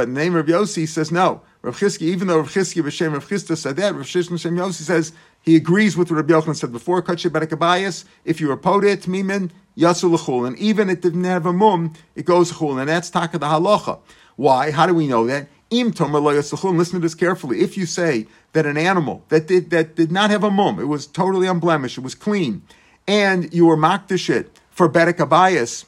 [0.06, 1.42] name of Yossi says no.
[1.60, 4.82] Rav Chizki, even though Rav Chizki b'shem Rav Chisda said that, Rav Chizki b'shem Yossi
[4.82, 7.02] says he agrees with what Rabbi Yochanan said before.
[7.02, 8.06] Katshe Berekabayas.
[8.24, 12.52] If you were podet tmimin yasul chulun, even it didn't have a mum, it goes
[12.52, 13.98] chulun, and that's taka the halacha.
[14.36, 14.70] Why?
[14.70, 15.48] How do we know that?
[15.68, 16.32] Im tomer lo
[16.70, 17.60] Listen to this carefully.
[17.60, 20.84] If you say that an animal that did that did not have a mum, it
[20.84, 22.62] was totally unblemished, it was clean,
[23.06, 25.84] and you were makdish it for Bedek Abayas,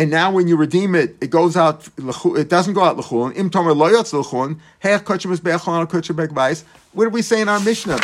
[0.00, 3.36] and now when you redeem it, it goes out, it doesn't go out l'chulin.
[3.36, 6.64] Im tomer lo yotz l'chulin, he'ach kachim is be'achon kachim be'kvayis.
[6.94, 7.98] What did we say in our Mishnah?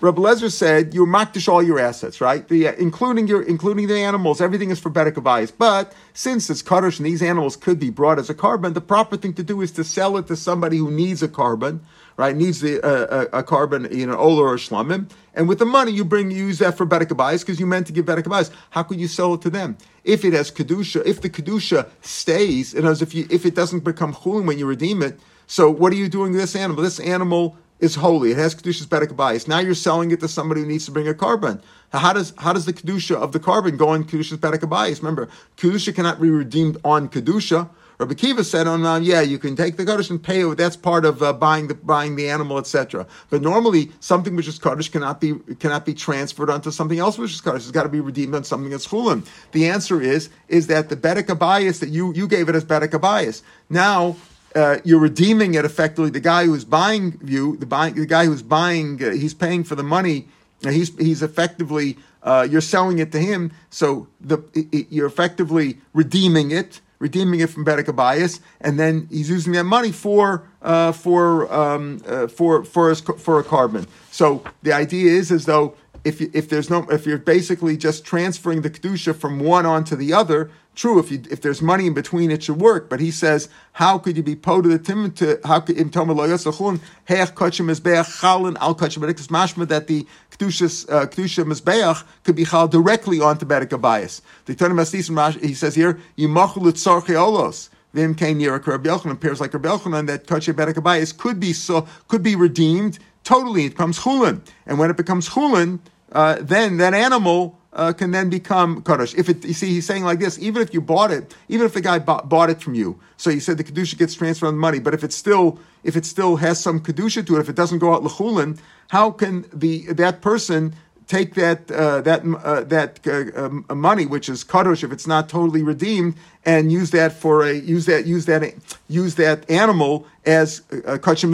[0.00, 2.46] Rabbi Lezer said you makdish all your assets, right?
[2.46, 5.52] The, uh, including your, including the animals, everything is for bedek abayis.
[5.58, 9.16] But since it's kaddish and these animals could be brought as a carbon, the proper
[9.16, 11.80] thing to do is to sell it to somebody who needs a korban,
[12.20, 12.36] right?
[12.36, 15.10] Needs the, uh, a, a korban, you know, oler or shlamim.
[15.34, 17.94] And with the money, you bring, you use that for bedekabais because you meant to
[17.94, 18.50] give bedek abayis.
[18.68, 19.78] How could you sell it to them?
[20.04, 23.84] If it has kedusha, if the kedusha stays, and as if you, if it doesn't
[23.84, 26.82] become chulin when you redeem it, so what are you doing with this animal?
[26.82, 28.32] This animal is holy.
[28.32, 29.48] It has kedushas bedek bias.
[29.48, 31.62] Now you're selling it to somebody who needs to bring a korban.
[31.90, 34.98] How does how does the kedusha of the carbon go on kedushas bedek bias?
[35.00, 37.70] Remember, kedusha cannot be redeemed on kedusha.
[38.00, 40.56] Rabbi Kiva said on, um, yeah, you can take the Kaddish and pay it.
[40.56, 43.06] That's part of uh, buying the buying the animal, etc.
[43.28, 47.32] But normally, something which is Kaddish cannot be cannot be transferred onto something else which
[47.34, 47.64] is Kaddish.
[47.64, 49.28] It's got to be redeemed on something that's Chulin.
[49.52, 52.98] The answer is is that the Bedek bias that you you gave it as Bedek
[52.98, 53.42] bias.
[53.68, 54.16] Now
[54.54, 56.08] uh, you're redeeming it effectively.
[56.08, 59.74] The guy who's buying you, the buying, the guy who's buying, uh, he's paying for
[59.74, 60.26] the money.
[60.62, 63.52] He's he's effectively uh, you're selling it to him.
[63.68, 69.28] So the it, you're effectively redeeming it, redeeming it from Bedek bias, and then he's
[69.28, 73.88] using that money for uh, for um, uh, for for his, for a carbon.
[74.12, 78.62] So the idea is as though if if there's no if you're basically just transferring
[78.62, 82.30] the kedusha from one onto the other, True, if you, if there's money in between,
[82.30, 82.88] it should work.
[82.88, 85.90] But he says, how could you be po to the tim to how could im
[85.90, 91.06] tomer lo yasachun heich kachim mizbeach chalin al kachim because mashma that the kedusha uh,
[91.06, 94.20] kedusha mizbeach could be chal directly onto bedek.
[94.46, 97.68] The Tana Mastis he says here yimachul tzarche olos.
[97.92, 101.40] Vim came near a Rabbi Yochanan appears like Rabbi Yochanan that kachim bedek bias could
[101.40, 103.64] be so could be redeemed totally.
[103.64, 105.80] It becomes chulin, and when it becomes chulin,
[106.12, 109.14] uh, then that animal uh, can then become kaddish.
[109.14, 111.74] If it, you see, he's saying like this: even if you bought it, even if
[111.74, 114.54] the guy bought, bought it from you, so you said the kedusha gets transferred on
[114.54, 117.48] the money, but if it still, if it still has some kedusha to it, if
[117.48, 120.74] it doesn't go out lechulin, how can the that person
[121.06, 125.28] take that uh, that uh, that uh, um, money, which is kaddish, if it's not
[125.28, 128.54] totally redeemed, and use that for a use that use that
[128.88, 131.32] use that animal as a kachim?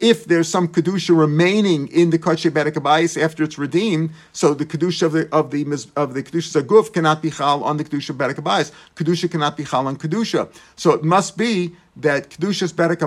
[0.00, 5.02] If there's some kedusha remaining in the kachem bedek after it's redeemed, so the kedusha
[5.02, 5.62] of the of the
[5.96, 9.86] of the kedusha zaguf cannot be chal on the kedusha bedek Kedusha cannot be chal
[9.86, 10.52] on kedusha.
[10.76, 13.02] So it must be that kedusha's bedek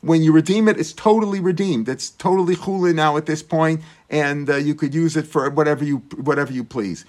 [0.00, 1.88] when you redeem it, it's totally redeemed.
[1.88, 3.80] It's totally chulin now at this point,
[4.10, 7.04] and uh, you could use it for whatever you whatever you please.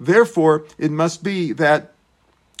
[0.00, 1.91] Therefore, it must be that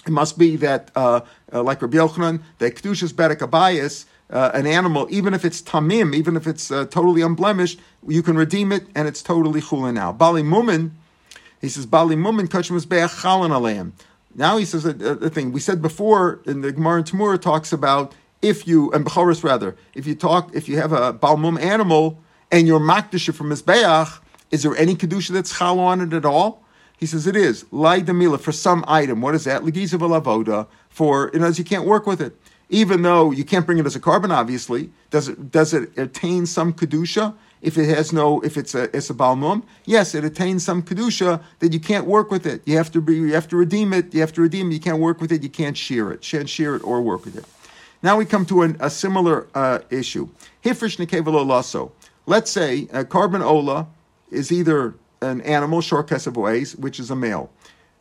[0.06, 1.20] it must be that, uh,
[1.52, 6.14] uh, like Rabbi Yochanan, that Kedushas Bedek Abayas, uh, an animal, even if it's tamim,
[6.14, 10.10] even if it's uh, totally unblemished, you can redeem it and it's totally chulin now.
[10.10, 10.90] Bali Mumin,
[11.60, 13.92] he says, Bali Mumin kachmas chalin alayim.
[14.34, 15.52] Now he says a, a, thing.
[15.52, 19.76] We said before in the Gemara and Tamura talks about if you, and Bechoris rather,
[19.94, 22.18] if you talk, if you have a Balmum animal
[22.50, 26.61] and you're makdisha from Mizbeach, is there any Kedusha that's chal on it at all?
[27.02, 29.20] He says it is lai demila for some item.
[29.20, 29.62] What is that?
[29.62, 32.32] Legiza avoda for you know you can't work with it,
[32.68, 34.30] even though you can't bring it as a carbon.
[34.30, 37.34] Obviously, does it does it attain some kedusha?
[37.60, 41.42] If it has no, if it's a it's a balmum, yes, it attains some kedusha
[41.58, 42.62] that you can't work with it.
[42.66, 44.14] You have to be, you have to redeem it.
[44.14, 44.74] You have to redeem it.
[44.74, 45.42] You can't work with it.
[45.42, 46.20] You can't shear it.
[46.20, 47.44] Can't shear it or work with it.
[48.00, 50.28] Now we come to an, a similar uh, issue.
[50.64, 51.90] Hifrish nekevelo lasso.
[52.26, 53.88] Let's say a carbon ola
[54.30, 57.50] is either an animal, short ways, which is a male.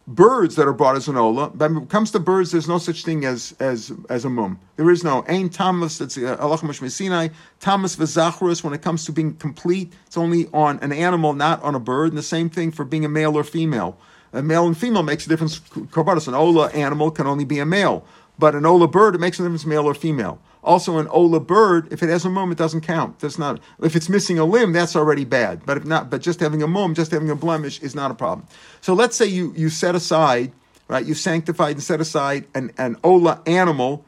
[0.07, 2.79] Birds that are brought as an ola, but when it comes to birds, there's no
[2.79, 4.59] such thing as as as a mum.
[4.75, 5.99] There is no ain tamas.
[5.99, 6.57] That's uh, Allah
[6.89, 7.29] Sinai.
[7.59, 8.63] Tamas v'zachrus.
[8.63, 12.09] When it comes to being complete, it's only on an animal, not on a bird.
[12.09, 13.95] And the same thing for being a male or female.
[14.33, 15.59] A male and female makes a difference.
[15.59, 18.03] Karbatas, an ola animal can only be a male,
[18.39, 20.41] but an ola bird it makes a difference male or female.
[20.63, 23.19] Also, an ola bird, if it has a mum, it doesn't count.
[23.19, 23.59] That's not.
[23.81, 25.65] If it's missing a limb, that's already bad.
[25.65, 28.13] But if not, but just having a mum, just having a blemish is not a
[28.13, 28.45] problem.
[28.81, 30.51] So let's say you you set aside,
[30.87, 31.05] right?
[31.05, 34.05] You sanctified and set aside an an ola animal,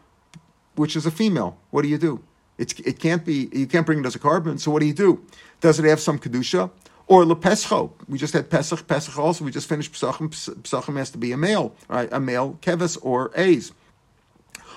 [0.75, 1.57] which is a female.
[1.71, 2.23] What do you do?
[2.57, 3.49] It's, it can't be.
[3.51, 4.59] You can't bring it as a carbon.
[4.59, 5.25] So what do you do?
[5.59, 6.69] Does it have some kedusha?
[7.07, 7.91] Or lepescho.
[8.07, 8.87] We just had Pesach.
[8.87, 9.43] Pesach also.
[9.43, 10.29] We just finished Pesachim.
[10.29, 12.09] Pesachim has to be a male, right?
[12.11, 13.71] A male kevis or A's.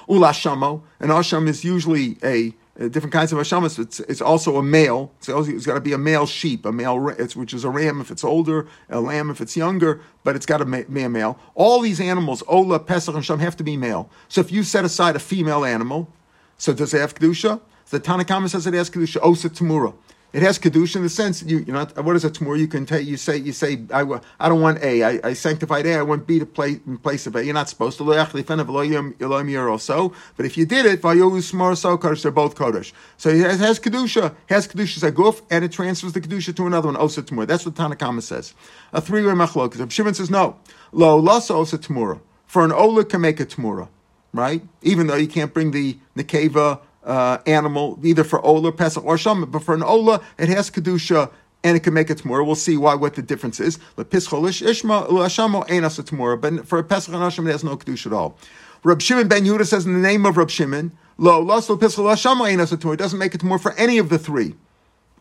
[0.09, 3.79] Ulashamo, and asham is usually a, a different kinds of ashamas.
[3.79, 5.13] It's, it's also a male.
[5.19, 8.11] It's, it's got to be a male sheep, a male, which is a ram if
[8.11, 11.39] it's older, a lamb if it's younger, but it's got to be a male.
[11.55, 14.11] All these animals, Ola, Pesach, and Sham, have to be male.
[14.29, 16.09] So if you set aside a female animal,
[16.59, 17.61] so does it have kedusha?
[17.91, 19.21] The Tanakhama says it has kedusha.
[19.23, 19.95] Osa Tamura.
[20.37, 22.85] It has kedusha in the sense you you know what is it tomorrow you can
[22.85, 24.03] take you say you say I,
[24.39, 25.03] I don't want A.
[25.03, 25.95] I, I sanctified A.
[25.95, 27.43] I want B to play in place of A.
[27.43, 28.05] You're not supposed to.
[29.79, 34.69] So but if you did it they're both kodesh so it has, has kedusha has
[34.69, 38.21] kedusha guf and it transfers the kedusha to another one osa tomorrow that's what Tanakama
[38.21, 38.53] says.
[38.93, 40.59] A three way machlok Shimon says no.
[40.93, 43.89] Lo lasa osa tomorrow for an ola can make a tomorrow
[44.35, 44.63] right?
[44.83, 49.47] Even though you can't bring the nekeva uh, animal, either for Ola, Pesach, or Shama.
[49.47, 51.31] But for an Ola, it has Kedusha
[51.65, 52.45] and it can make it Tamura.
[52.45, 53.79] We'll see why what the difference is.
[53.97, 54.63] But for a Pesach and
[57.23, 58.39] Asham, it has no Kedusha at all.
[58.85, 62.41] Rab Shimon ben Yehuda says in the name of Rab Shimon, Lo, Laslo, Pischol, Asham,
[62.41, 64.55] Ein Asa It doesn't make it Tamura for any of the three.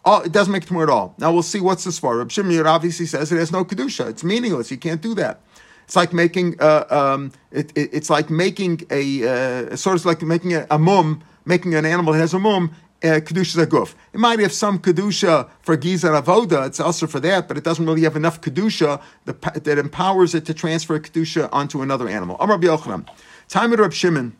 [0.03, 1.15] All, it doesn't make it Tamura at all.
[1.17, 2.17] Now we'll see what's this for.
[2.17, 4.09] Rab Shimon obviously says it has no Kedusha.
[4.09, 4.69] It's meaningless.
[4.69, 5.41] You can't do that.
[5.85, 10.21] It's like making uh, um, it, it, it's like making a uh, sort of like
[10.21, 12.75] making a, a mum, making an animal that has a mum.
[13.03, 13.93] Uh, kedusha aguf.
[14.13, 16.65] It might have some kedusha for giza avoda.
[16.65, 20.45] It's also for that, but it doesn't really have enough kedusha that, that empowers it
[20.45, 22.37] to transfer kedusha onto another animal.
[22.39, 23.07] Amar Yochanan,
[23.47, 24.35] time of Reb Shimon.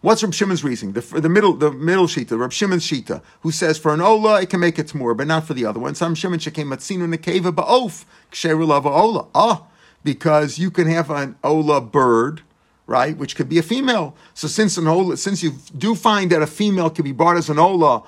[0.00, 0.94] What's Reb Shimon's reasoning?
[0.94, 4.50] The, the middle, the middle shita, Reb Shimon's shita, who says for an ola it
[4.50, 5.94] can make it more, but not for the other one.
[5.94, 9.28] Some Shimon shekem matzinu nekeva ba'of ksheru lava ola.
[9.32, 9.62] Ah,
[10.02, 12.42] because you can have an ola bird,
[12.86, 14.14] right, which could be a female.
[14.34, 17.48] So since an ola, since you do find that a female can be brought as
[17.48, 18.02] an ola,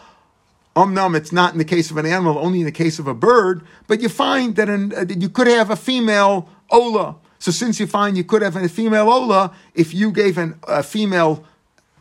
[0.77, 3.07] um num, it's not in the case of an animal, only in the case of
[3.07, 3.63] a bird.
[3.87, 7.17] But you find that, an, uh, that you could have a female ola.
[7.39, 10.83] So since you find you could have a female ola, if you gave an, a
[10.83, 11.45] female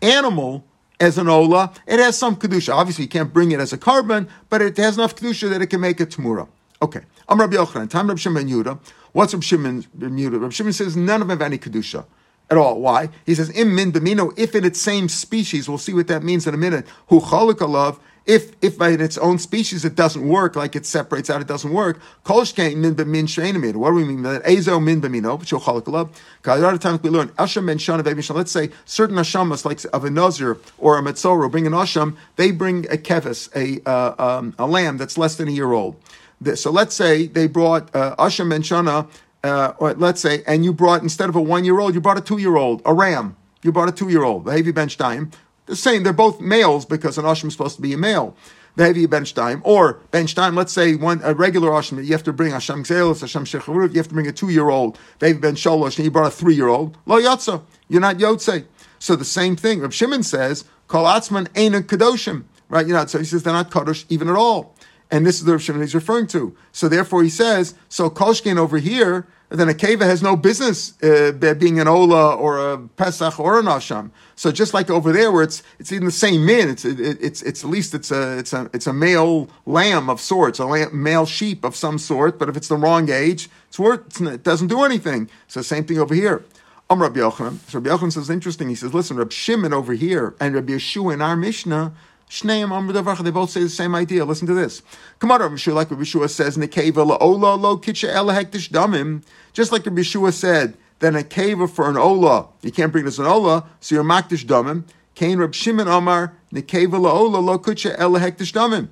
[0.01, 0.65] animal
[0.99, 2.73] as an ola, it has some kedusha.
[2.73, 5.67] Obviously, you can't bring it as a korban, but it has enough kedusha that it
[5.67, 6.47] can make a tamura.
[6.81, 7.01] Okay.
[7.29, 7.89] I'm Rabbi Yochanan.
[7.89, 8.79] Time Rabbi Shimon Yehuda.
[9.11, 10.41] What's Rabbi Shimon Yehuda?
[10.41, 12.05] Rabbi Shimon says none of them have any kedusha
[12.49, 12.79] at all.
[12.81, 13.09] Why?
[13.25, 14.33] He says im min b'mino.
[14.37, 16.85] If in its same species, we'll see what that means in a minute.
[17.07, 21.29] Who chalika love if if by its own species it doesn't work, like it separates
[21.29, 21.99] out, it doesn't work.
[22.23, 23.75] Kolshkein min b'min sheinamid.
[23.75, 24.43] What do we mean by that?
[24.45, 25.39] Ezo min b'mino,
[26.45, 28.35] a lot of times we learn asham ben shana ve'mishan.
[28.35, 32.15] Let's say certain ashamas, like of a nazir or a metzora, bring an asham.
[32.37, 35.97] They bring a kevis, a uh, um, a lamb that's less than a year old.
[36.55, 39.09] So let's say they brought uh, asham ben shana.
[39.43, 42.81] Uh, or let's say, and you brought instead of a one-year-old, you brought a two-year-old,
[42.85, 43.35] a ram.
[43.61, 45.31] You brought a two-year-old, the heavy bench time.
[45.65, 48.35] The same, they're both males because an Asham is supposed to be a male.
[48.75, 52.23] The heavy bench time, or bench time, let's say one a regular Asham, you have
[52.23, 54.97] to bring Asham Gzelis, Asham Shecharut, you have to bring a two year old.
[55.21, 56.97] Heavy bench Shalosh, and you brought a three year old.
[57.05, 58.65] Lo Yatza, you're not Yotze.
[58.99, 59.81] So the same thing.
[59.81, 62.45] Reb Shimon says, Kol Atzman ain't a Kadoshim.
[62.69, 62.87] Right?
[62.87, 64.75] You know, so he says they're not Kadosh even at all.
[65.11, 66.55] And this is the Reb Shimon he's referring to.
[66.71, 69.27] So therefore he says, so Kolshkin over here,
[69.59, 73.65] then a keva has no business uh, being an ola or a pesach or an
[73.65, 74.09] asham.
[74.35, 77.41] So just like over there, where it's it's in the same min, it's it, it's
[77.43, 80.89] it's at least it's a it's a it's a male lamb of sorts, a lamb,
[81.03, 82.39] male sheep of some sort.
[82.39, 85.29] But if it's the wrong age, it's worth it doesn't do anything.
[85.47, 86.43] So same thing over here.
[86.89, 87.59] Um, Rabbi Yochanan.
[87.69, 88.69] So Rabbi Yochanan says interesting.
[88.69, 91.93] He says, listen, Rabbi Shimon over here and Rabbi Yeshua in our Mishnah
[92.41, 94.25] they both say the same idea.
[94.25, 94.81] Listen to this.
[95.21, 99.23] Rabbi Yeshua, like Rabbi Yeshua says, Nekeva la'ola lo kitcha ela hektish damim.
[99.53, 103.19] Just like Rabbi Yeshua said, then a keva for an ola, you can't bring this
[103.19, 104.83] an ola, so you're makdish damim.
[105.15, 108.89] Kain Rabbi Shimon Amar, Nekeva la'ola lo kitcha hektish damim.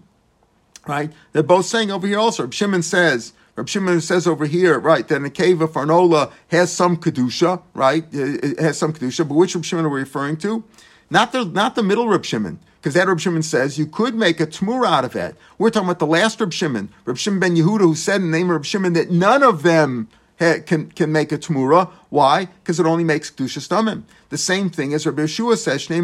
[0.88, 1.12] Right?
[1.32, 2.44] They're both saying over here also.
[2.44, 7.62] Rabbi Shimon says, Rabbi Shimon says over here, right, that an ola has some kedusha,
[7.74, 8.06] right?
[8.12, 10.64] It has some kedusha, but which Rabbi Shimon are we referring to?
[11.10, 14.40] Not the not the middle Reb Shimon, because that Reb Shimon says you could make
[14.40, 15.36] a tmur out of it.
[15.60, 18.38] We're talking about the last Reb Shimon, Reb Shimon ben Yehuda, who said in the
[18.38, 20.08] name of Reb Shimon that none of them
[20.40, 21.92] can, can make a tmura.
[22.12, 22.44] Why?
[22.44, 24.04] Because it only makes kedusha stomim.
[24.28, 25.88] The same thing as Rabbi Yeshua says.
[25.88, 26.04] Shnei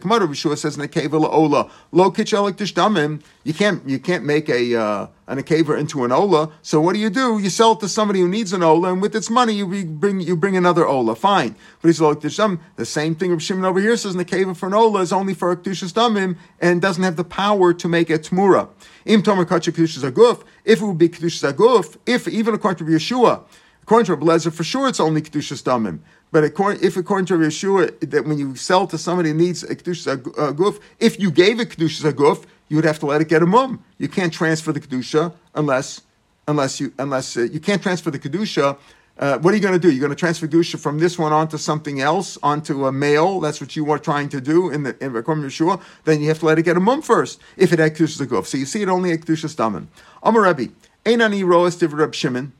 [0.00, 3.22] Come on, Rabbi Yeshua says in akeva laola lo kitchelik tishdamim.
[3.44, 6.52] You can't you can't make a uh, an akeva into an ola.
[6.60, 7.38] So what do you do?
[7.38, 10.20] You sell it to somebody who needs an ola, and with its money you bring
[10.20, 11.16] you bring another ola.
[11.16, 12.20] Fine, but he's like.
[12.20, 15.32] The same thing Rabbi Shimon over here says an akeva for an ola is only
[15.32, 18.68] for a kedusha stomim and doesn't have the power to make a tmura.
[19.06, 20.44] Im tomer kacha kedusha zaguf.
[20.66, 23.44] If it would be kedusha zaguf, if even according to Yeshua.
[23.88, 26.00] According to Rabbi Lezer, for sure it's only Kedushas Damim.
[26.30, 29.74] But according, if according to Yeshua, that when you sell to somebody who needs a
[29.74, 33.42] Kedushas Aguf, if you gave a Kedushas Aguf, you would have to let it get
[33.42, 33.82] a mum.
[33.96, 36.02] You can't transfer the Kedusha unless,
[36.46, 38.76] unless you, unless uh, you can't transfer the Kedusha
[39.18, 39.90] uh, what are you going to do?
[39.90, 43.40] You're going to transfer Kedusha from this one onto something else, onto a male.
[43.40, 45.80] That's what you are trying to do in the in to Yeshua.
[46.04, 48.44] Then you have to let it get a mum first if it had Kedusha Aguf.
[48.44, 49.86] So you see it only at Kedusha Stamim.
[50.22, 50.72] Amar Rebbe,
[51.06, 52.52] Einani Roas Div Reb Shimon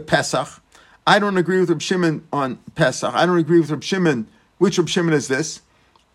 [0.00, 0.48] Pesach.
[1.06, 3.14] I don't agree with Reb Shimon on Pesach.
[3.14, 4.26] I don't agree with Reb Shimon.
[4.58, 5.60] Which Reb Shimon is this?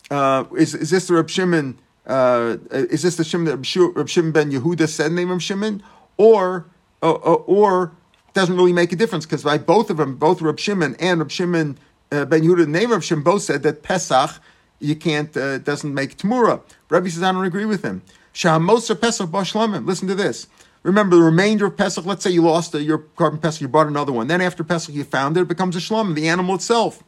[0.10, 1.80] Uh, is, is this the Reb Shimon?
[2.06, 5.82] Uh, is this the Shimon that Reb Shimon ben Yehuda said name of Shimon,
[6.18, 6.66] or
[7.02, 7.94] uh, or
[8.34, 11.32] doesn't really make a difference because by both of them, both Reb Shimon and Reb
[11.32, 11.78] Shimon
[12.12, 14.42] uh, ben Yehuda, the name of Shimon, both said that Pesach
[14.82, 16.62] you can't uh, doesn't make Tamura.
[16.90, 18.02] Rabbi says I don't agree with him.
[18.34, 19.86] Shahamosa Pesach Bashlamim.
[19.86, 20.48] Listen to this.
[20.84, 23.86] Remember the remainder of Pesach, let's say you lost uh, your korban Pesach, you bought
[23.88, 24.28] another one.
[24.28, 27.04] Then after Pesach you found it, it becomes a shlomim, the animal itself.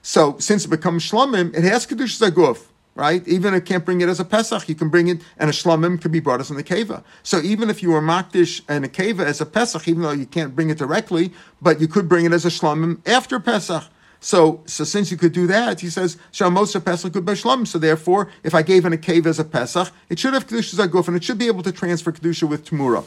[0.00, 3.26] So since it becomes shlomim, it has Kedush Zaguf, right?
[3.28, 5.52] Even if it can't bring it as a Pesach, you can bring it, and a
[5.52, 7.04] shlomim can be brought as an akeva.
[7.22, 10.56] So even if you were makdish and akeva as a Pesach, even though you can't
[10.56, 13.84] bring it directly, but you could bring it as a shlomim after Pesach.
[14.20, 17.66] So, so since you could do that, he says, Shamosa Pesach could Beshlam.
[17.66, 20.74] So therefore, if I gave an a cave as a Pesach, it should have Kedusha
[20.74, 23.04] Zaguf, and it should be able to transfer Kedusha with Tamura.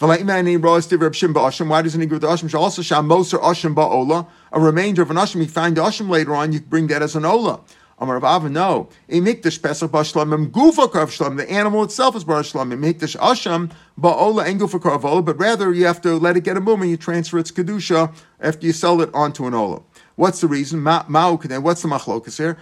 [0.00, 2.54] Why doesn't he give the Ashim?
[2.54, 5.40] Also, Shamoser Ashim Ba'ola, a remainder of an Ashim.
[5.40, 7.60] You find the Ashim later on, you bring that as an Ola.
[7.98, 8.88] Amar Rav no.
[9.10, 11.36] Imikdash Pesach Bashlamim Gufa Karv Shlam.
[11.36, 12.72] The animal itself is Bar Shlam.
[12.72, 16.60] Imikdash Asham Ba'ola and Gufa Karvola, but rather you have to let it get a
[16.60, 19.82] and you transfer its Kedusha after you sell it onto an Ola.
[20.20, 20.82] What's the reason?
[20.82, 22.58] Ma, what's the machlokas here?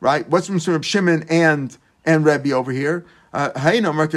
[0.00, 0.28] Right?
[0.28, 3.06] What's from Reb Shimon and and Rebbe over here?
[3.32, 3.50] Uh,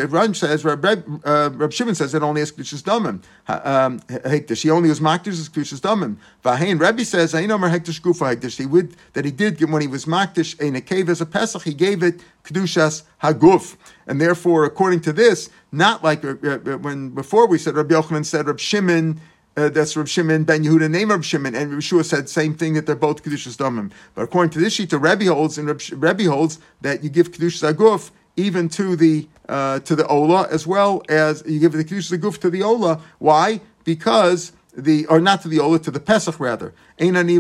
[0.10, 0.86] Rab says, Rab,
[1.24, 3.24] uh, Rab Shimon says it only has Kedushas Damim.
[3.48, 4.64] Um, Hektish.
[4.64, 6.18] He only was Makdish as Kedushas Damim.
[6.44, 8.58] Vahain, Rebbe says, Hain Amar Hektish Gufa Hektish.
[8.58, 11.64] He would, that he did when he was Makdish in a cave as a Pesach,
[11.64, 13.78] he gave it Kedushas Haguf.
[14.08, 18.46] And therefore, according to this, not like uh, when before we said Rabbi Yochanan said
[18.46, 19.22] Rab Shimon
[19.58, 22.76] uh, that's Reb Shimon ben Yehuda, name Reb Shimon, and Reb Shua said same thing
[22.76, 23.92] that they're both kedushas damim.
[24.14, 27.74] But according to this sheet, the Rebbe holds and Rebbe holds that you give kedushas
[27.74, 32.16] aguf even to the uh, to the ola as well as you give the kedushas
[32.18, 33.02] aguf to the ola.
[33.18, 33.62] Why?
[33.84, 36.72] Because the or not to the ola to the pesach rather.
[37.00, 37.40] Roa Einani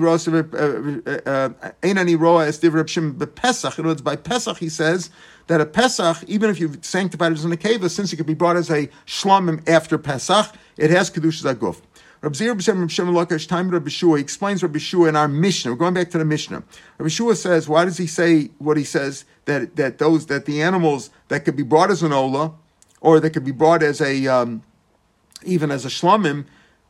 [2.20, 3.78] roa as Reb Shimon Pesach.
[3.78, 5.12] In other words, by pesach he says
[5.46, 8.34] that a pesach, even if you've sanctified it as an akeva, since it could be
[8.34, 11.80] brought as a shlamim after pesach, it has kedushas aguf.
[12.22, 15.72] Rabbi Zir B'Shem Shem Time Rabbi Shua, he explains Rabbi Shua in our Mishnah.
[15.72, 16.64] We're going back to the Mishnah.
[16.98, 20.62] Rabbi Shua says, why does he say what he says that that those that the
[20.62, 22.54] animals that could be brought as an ola,
[23.02, 24.64] or that could be brought as a um,
[25.44, 26.46] even as a shlamim,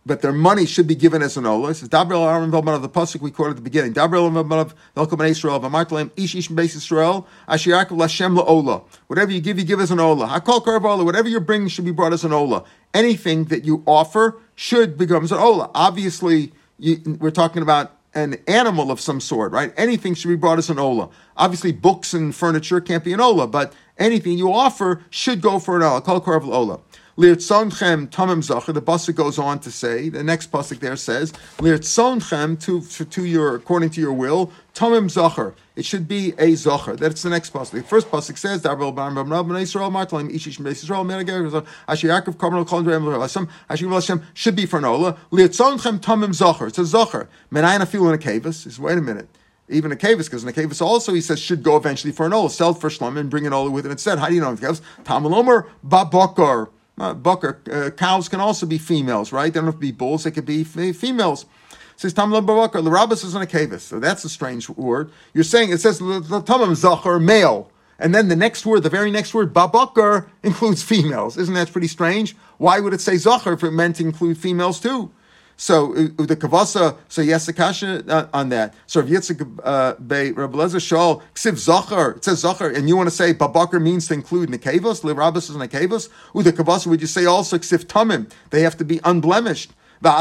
[0.05, 1.69] but their money should be given as an ola.
[1.69, 3.93] It says Dabril Aaron Velman the pasuk we quoted at the beginning.
[3.93, 8.84] Dabril Velman of Velkom Israel V'Martalim Ish Ish Beis Israel Ashirakel Lashem LaOla.
[9.07, 10.28] Whatever you give, you give as an ola.
[10.28, 11.03] Hakol Karav Ola.
[11.03, 12.63] Whatever you're bringing should be brought as an ola.
[12.93, 15.69] Anything that you offer should become an ola.
[15.75, 19.71] Obviously, you, we're talking about an animal of some sort, right?
[19.77, 21.09] Anything should be brought as an ola.
[21.37, 25.75] Obviously, books and furniture can't be an ola, but anything you offer should go for
[25.77, 26.01] an ola.
[26.01, 26.79] Kol Ola.
[27.18, 28.72] Lirtzonchem tamim zacher.
[28.72, 33.55] The pasuk goes on to say, the next pasuk there says, Lirtzonchem to to your
[33.55, 35.55] according to your will, tamim zacher.
[35.76, 36.95] It should be a zacher.
[36.95, 37.72] That's the next pasuk.
[37.72, 42.07] The first pasuk says, Dabril bar bar bnei Yisrael martalim ishish bnei Yisrael menager asher
[42.07, 45.18] Yaakov karmel kol dreiim l'Hashem asher Hashem should be for nola.
[45.32, 46.68] Lirtzonchem tamim zacher.
[46.68, 47.28] It's a zacher.
[47.51, 48.78] Menayin afilu in a kavis.
[48.78, 49.28] Wait a minute
[49.70, 52.49] even a kavis, because a kavis also he says should go eventually for an ola,
[52.49, 54.18] sell for shlom and bring an ola with it instead.
[54.18, 54.53] How do you know?
[54.53, 57.61] Tamalomer babakar uh, bucker.
[57.71, 59.53] Uh, cows can also be females, right?
[59.53, 61.43] They don't have to be bulls; they could be f- females.
[61.43, 62.81] It says tamla babakar.
[62.83, 65.11] Larabas is in a kavis, so that's a strange word.
[65.33, 69.11] You're saying it says the tamam zachar male, and then the next word, the very
[69.11, 71.37] next word, babakar, includes females.
[71.37, 72.35] Isn't that pretty strange?
[72.57, 75.11] Why would it say zachar if it meant to include females too?
[75.59, 78.75] So the kavasa, so yes, the kasha uh, on that.
[78.85, 82.95] So if Yitzchak uh, Bei Rabbi Lezer Shal ksiv zachar, it says zachar, and you
[82.95, 86.09] want to say babakar means to include nekavos, lirabas is nekavos.
[86.35, 88.29] With the kavasa, would you say also ksiv tamim?
[88.51, 89.71] They have to be unblemished.
[89.99, 90.13] Would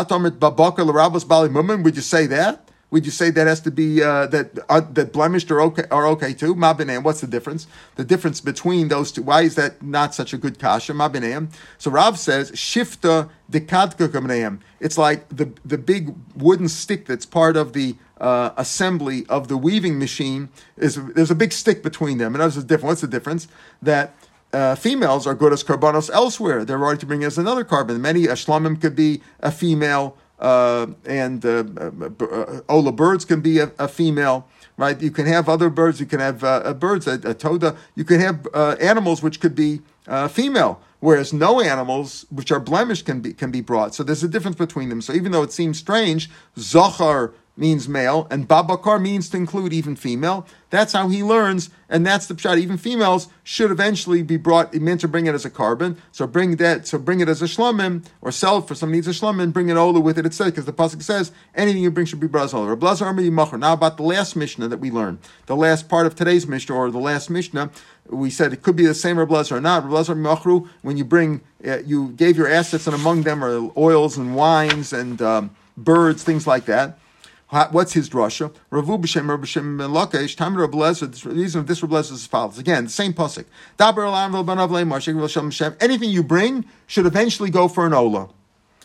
[1.96, 2.70] you say that?
[2.90, 6.06] Would you say that has to be uh, that uh, that blemished are okay are
[6.08, 6.54] okay too?
[6.54, 7.02] Mabinam.
[7.02, 7.66] What's the difference?
[7.96, 9.22] The difference between those two.
[9.22, 10.92] Why is that not such a good kasha?
[10.92, 11.48] Mabinam.
[11.78, 17.72] So Rav says shifta dekadka It's like the the big wooden stick that's part of
[17.72, 20.48] the uh, assembly of the weaving machine.
[20.76, 22.90] Is there's a big stick between them, and that's different.
[22.90, 23.48] What's the difference?
[23.82, 24.14] That
[24.52, 26.64] uh, females are good as korbanos elsewhere.
[26.64, 28.00] They're ready to bring as another korban.
[28.00, 33.72] Many ashlamim could be a female uh, and uh, uh, Ola birds can be a,
[33.78, 35.00] a, female, right?
[35.00, 35.98] You can have other birds.
[35.98, 37.76] You can have uh, birds, a, a, toda.
[37.94, 39.80] You can have animals which could be
[40.28, 43.94] female, whereas no animals which are blemished can be can be brought.
[43.94, 45.00] So there's a difference between them.
[45.00, 49.96] So even though it seems strange, zachar means male, and babakar means to include even
[49.96, 50.46] female.
[50.68, 52.58] That's how he learns, and that's the pshat.
[52.58, 55.96] Even females should eventually be brought, meant to bring it as a korban.
[56.12, 59.08] So bring that, so bring it as a shlomim, or sell it for someone needs
[59.08, 60.26] a shlomim, bring an ola with it.
[60.26, 62.76] It says because the pasuk says anything you bring should be brought as ola.
[62.76, 66.90] Now about the last mishnah that we learned, the last part of today's mishnah or
[66.90, 67.70] the last mishnah,
[68.08, 69.84] we said it could be the same Rablazer or not.
[69.84, 74.16] Rablazer Machru, when you bring, uh, you gave your assets, and among them are oils
[74.16, 76.98] and wines and um, birds, things like that.
[77.48, 78.52] What's his drasha?
[78.72, 82.58] Ravu b'shem Rav b'shem Lakesh Tam Rav The reason of this Rav is as follows.
[82.58, 83.44] Again, the same pasuk.
[83.78, 85.76] Daber alam v'banav le'mar shekir Shem.
[85.80, 88.30] Anything you bring should eventually go for an ola.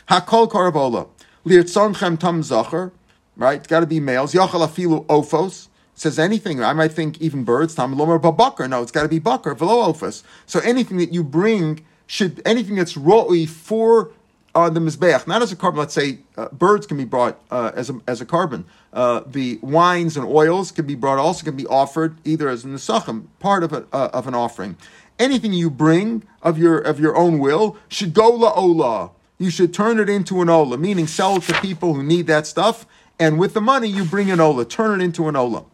[0.09, 1.07] Hakol karav ola.
[1.43, 2.91] Lirtzonchem tam zacher.
[3.35, 4.33] Right, it's got to be males.
[4.33, 6.63] Yachal afilu ofos says anything.
[6.63, 7.73] I might think even birds.
[7.73, 8.69] Tam lomer babakar.
[8.69, 10.21] No, it's got to be bakar v'lo ofos.
[10.45, 14.11] So anything that you bring should anything that's roi for
[14.53, 15.77] on the mizbeach, not as a korban.
[15.77, 18.65] Let's say uh, birds can be brought uh, as a as a korban.
[18.91, 21.17] Uh, the wines and oils can be brought.
[21.17, 24.75] Also, can be offered either as an nesachim, part of a, uh, of an offering.
[25.21, 29.11] anything you bring of your of your own will should go la ola.
[29.37, 32.45] You should turn it into an ola, meaning sell it to people who need that
[32.45, 32.85] stuff,
[33.19, 35.65] and with the money you bring an ola, turn it into an ola.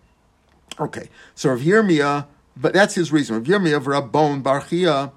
[0.79, 3.35] Okay, so Rav Yirmiyah, but that's his reason.
[3.35, 5.11] Rav Yirmiyah, Rabbon Barchia,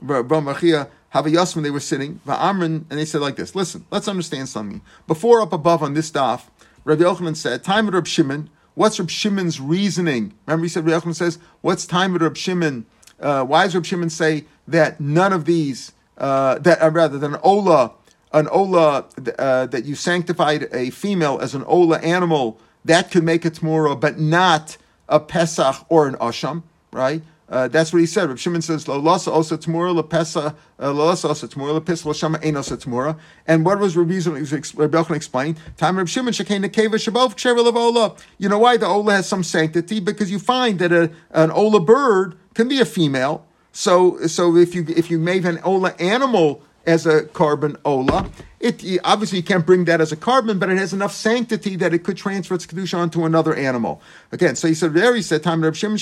[0.00, 3.86] Rabbon Barchia, have a yasmin, they were sitting, Va'amrin, and they said like this, listen,
[3.90, 4.82] let's understand something.
[5.06, 6.42] Before up above on this daf,
[6.84, 10.34] Rabbi Yochanan said, time of Rab Shimon, what's Rab Shimon's reasoning?
[10.46, 12.86] Remember he said, Rabbi Yochanan says, what's time of Rab Shimon?
[13.18, 17.34] Uh, why does Rab Shimon say that none of these, uh, that uh, rather than
[17.34, 17.92] an Ola,
[18.32, 19.06] an Ola,
[19.38, 23.98] uh, that you sanctified a female as an Ola animal, that could make a Tamura,
[23.98, 24.76] but not
[25.08, 26.62] a Pesach or an Asham,
[26.92, 27.22] right?
[27.48, 28.28] Uh, that's what he said.
[28.28, 32.76] Reb Shimon says, "Lolasa osa tmura lepesa, uh, lolasa osa tmura lepis l'shama ein osa
[32.76, 33.16] tmura."
[33.46, 35.56] And what was Reb Yochanan explain?
[35.76, 38.16] Time Reb Shimon shekein nekeva shabov kshever ola.
[38.38, 40.00] You know why the ola has some sanctity?
[40.00, 43.46] Because you find that a, an ola bird can be a female.
[43.70, 48.30] So, so if you if you make an ola animal as a korban ola.
[48.60, 51.92] It obviously you can't bring that as a korban, but it has enough sanctity that
[51.92, 54.00] it could transfer its kedusha onto another animal.
[54.32, 55.14] Again, so he said there.
[55.14, 55.98] He said time Reb Shimon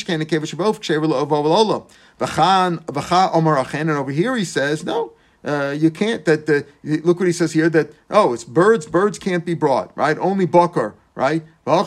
[3.35, 5.12] omar achen, and over here he says no.
[5.45, 6.24] Uh, you can't.
[6.24, 7.68] That the look what he says here.
[7.68, 8.87] That oh, it's birds.
[8.87, 9.97] Birds can't be brought.
[9.97, 10.16] Right.
[10.18, 10.95] Only bakar.
[11.14, 11.45] Right.
[11.66, 11.87] You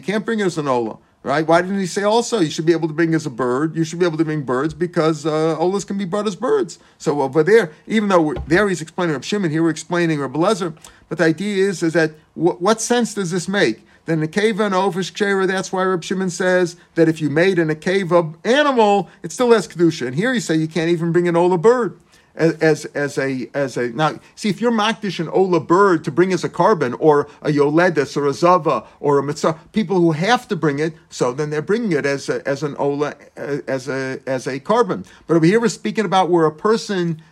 [0.00, 1.44] can't bring it as an ola right?
[1.44, 3.74] Why didn't he say also you should be able to bring as a bird?
[3.74, 6.78] You should be able to bring birds because uh, olas can be brought as birds.
[6.98, 10.76] So over there, even though there he's explaining Reb Shimon, here we're explaining Reb Lezer.
[11.08, 13.84] But the idea is is that w- what sense does this make?
[14.04, 17.58] Then the cave and ovish kshera, that's why Reb Shimon says that if you made
[17.58, 18.12] in a cave
[18.44, 20.06] animal, it still has kedusha.
[20.06, 21.98] And here he say you can't even bring an ola bird
[22.36, 26.32] as as a as a now see if you're makdish an ola bird to bring
[26.32, 30.46] as a korban or a yoledis or a zava or a mitzvah people who have
[30.48, 33.88] to bring it so then they're bringing it as a, as an ola uh, as
[33.88, 35.06] a as a korban.
[35.26, 37.22] But over here we're speaking about where a person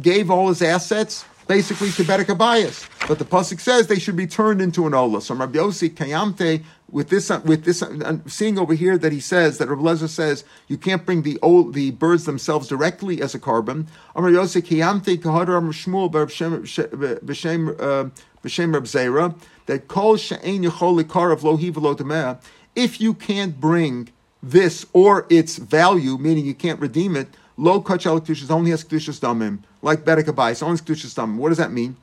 [0.00, 2.88] gave all his assets basically Bedek bias.
[3.08, 5.20] But the pasuk says they should be turned into an ola.
[5.20, 9.10] So Rabbi Yossi Kayamte with this uh, with this uh, uh, seeing over here that
[9.10, 13.20] he says that Rabbi Lezer says you can't bring the old, the birds themselves directly
[13.20, 13.88] as a korban.
[14.14, 18.10] Um, Rabbi Yossi Kayamte Kahadar Shmuel b'shem uh,
[18.44, 19.34] b'shem Rab Zera
[19.66, 22.38] that kol she'ein yachol likarav lo hiv
[22.76, 27.26] If you can't bring this or its value, meaning you can't redeem it,
[27.60, 31.36] Lo kachal kedushas only has kedushas damim, like bedekabayis, only has kedushas damim.
[31.36, 31.94] What does that mean?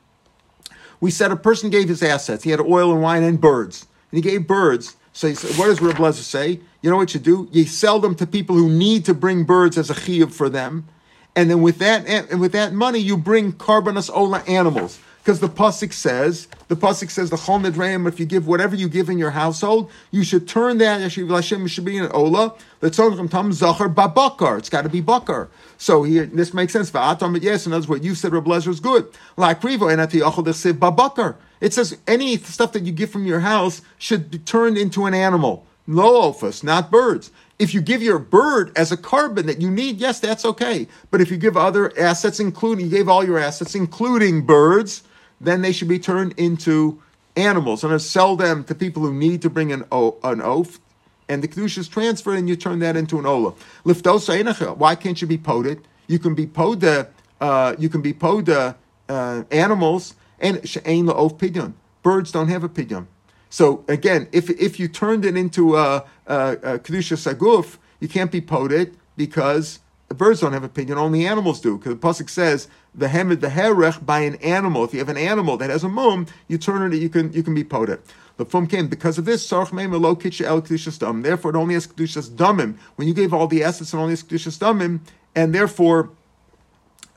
[1.00, 2.44] We said a person gave his assets.
[2.44, 4.94] He had oil and wine and birds, and he gave birds.
[5.12, 6.60] So he said, what does Reb Lezer say?
[6.80, 7.48] You know what you do?
[7.50, 10.86] You sell them to people who need to bring birds as a chiyuv for them,
[11.34, 15.48] and then with that and with that money you bring korbanos ola animals because the
[15.50, 18.08] pasuk says the pasuk says the chol nedrayim.
[18.08, 21.84] If you give whatever you give in your household, you should turn that Hashem should
[21.84, 22.54] be an ola.
[22.80, 24.56] Let's tam zachar babakar.
[24.56, 25.50] It's got to be bakar.
[25.76, 26.90] So here this makes sense.
[26.90, 27.66] Va'atam yes.
[27.66, 29.06] Other words, what you said, Reb Lezer is good.
[29.36, 30.44] Like krivo and ati achol
[30.78, 31.36] babakar.
[31.60, 35.12] It says any stuff that you give from your house should be turned into an
[35.12, 35.66] animal.
[35.86, 37.30] No ofus, not birds.
[37.58, 40.88] If you give your bird as a korban that you need, yes, that's okay.
[41.10, 45.02] But if you give other assets, including you gave all your assets, including birds,
[45.40, 47.00] then they should be turned into
[47.36, 50.80] animals and sell them to people who need to bring an, an oath.
[51.28, 53.54] And the kedusha is transferred, and you turn that into an ola.
[53.82, 55.82] Why can't you be poded?
[56.06, 57.08] You can be poda.
[57.40, 58.76] Uh, you can be poda
[59.08, 61.74] uh, animals and she'ain la'of pidyon.
[62.02, 63.06] Birds don't have a pidyon.
[63.50, 68.30] So again, if if you turned it into a, a, a kedusha saguf, you can't
[68.30, 71.76] be poded because the birds don't have a pidyon, only animals do.
[71.76, 74.84] Because the pasuk says the hemed the herech by an animal.
[74.84, 76.96] If you have an animal that has a mum, you turn it.
[76.98, 78.00] You can you can be podet.
[78.38, 79.48] The fum came because of this.
[79.48, 82.76] Therefore, it only has kedushas damim.
[82.96, 85.00] When you gave all the assets, it only has kedushas damim,
[85.34, 86.10] and therefore,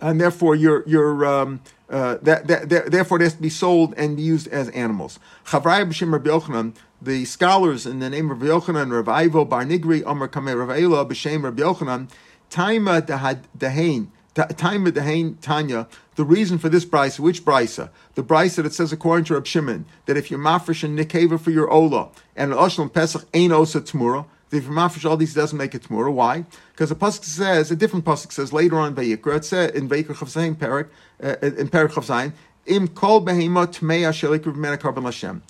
[0.02, 1.62] and therefore, your your um,
[1.92, 5.20] uh, that, that, that, therefore it has to be sold and be used as animals.
[5.46, 9.66] Chavrai b'shem Rabbi Yochanan, the scholars in the name of Rabbi Yochanan, Rav Ivo Bar
[9.66, 12.10] Nigri, Amar Kameh Rav Eila b'shem Rabbi Yochanan,
[12.52, 17.90] Taima Dahain, Taima Dahain Tanya, the reason for this brisa, which brisa?
[18.16, 21.50] The brisa that says, according to Rab Shimon, that if you're mafresh and nikeva for
[21.50, 25.74] your ola, and an pesach ain't osa tmura, if you're mafresh all these, doesn't make
[25.74, 26.12] it tmura.
[26.12, 26.46] Why?
[26.74, 29.88] Because the pasuk says, a different pasuk says later on in Vayikra, it said in
[29.88, 30.90] Vayikra Chavzayin Perik,
[31.24, 32.34] uh, in Perik Chavzayin,
[32.66, 35.42] im kol behema tmei ashelik v'mena karban Hashem.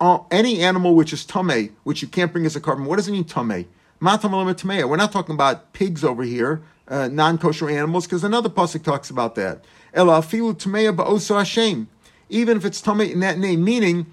[0.00, 2.86] Uh, any animal which is tame, which you can't bring as a korban.
[2.86, 3.66] what does it mean tame?
[4.04, 9.34] We're not talking about pigs over here, uh, non-kosher animals, because another pasuk talks about
[9.36, 9.64] that.
[12.28, 14.06] Even if it's tamei in that name, meaning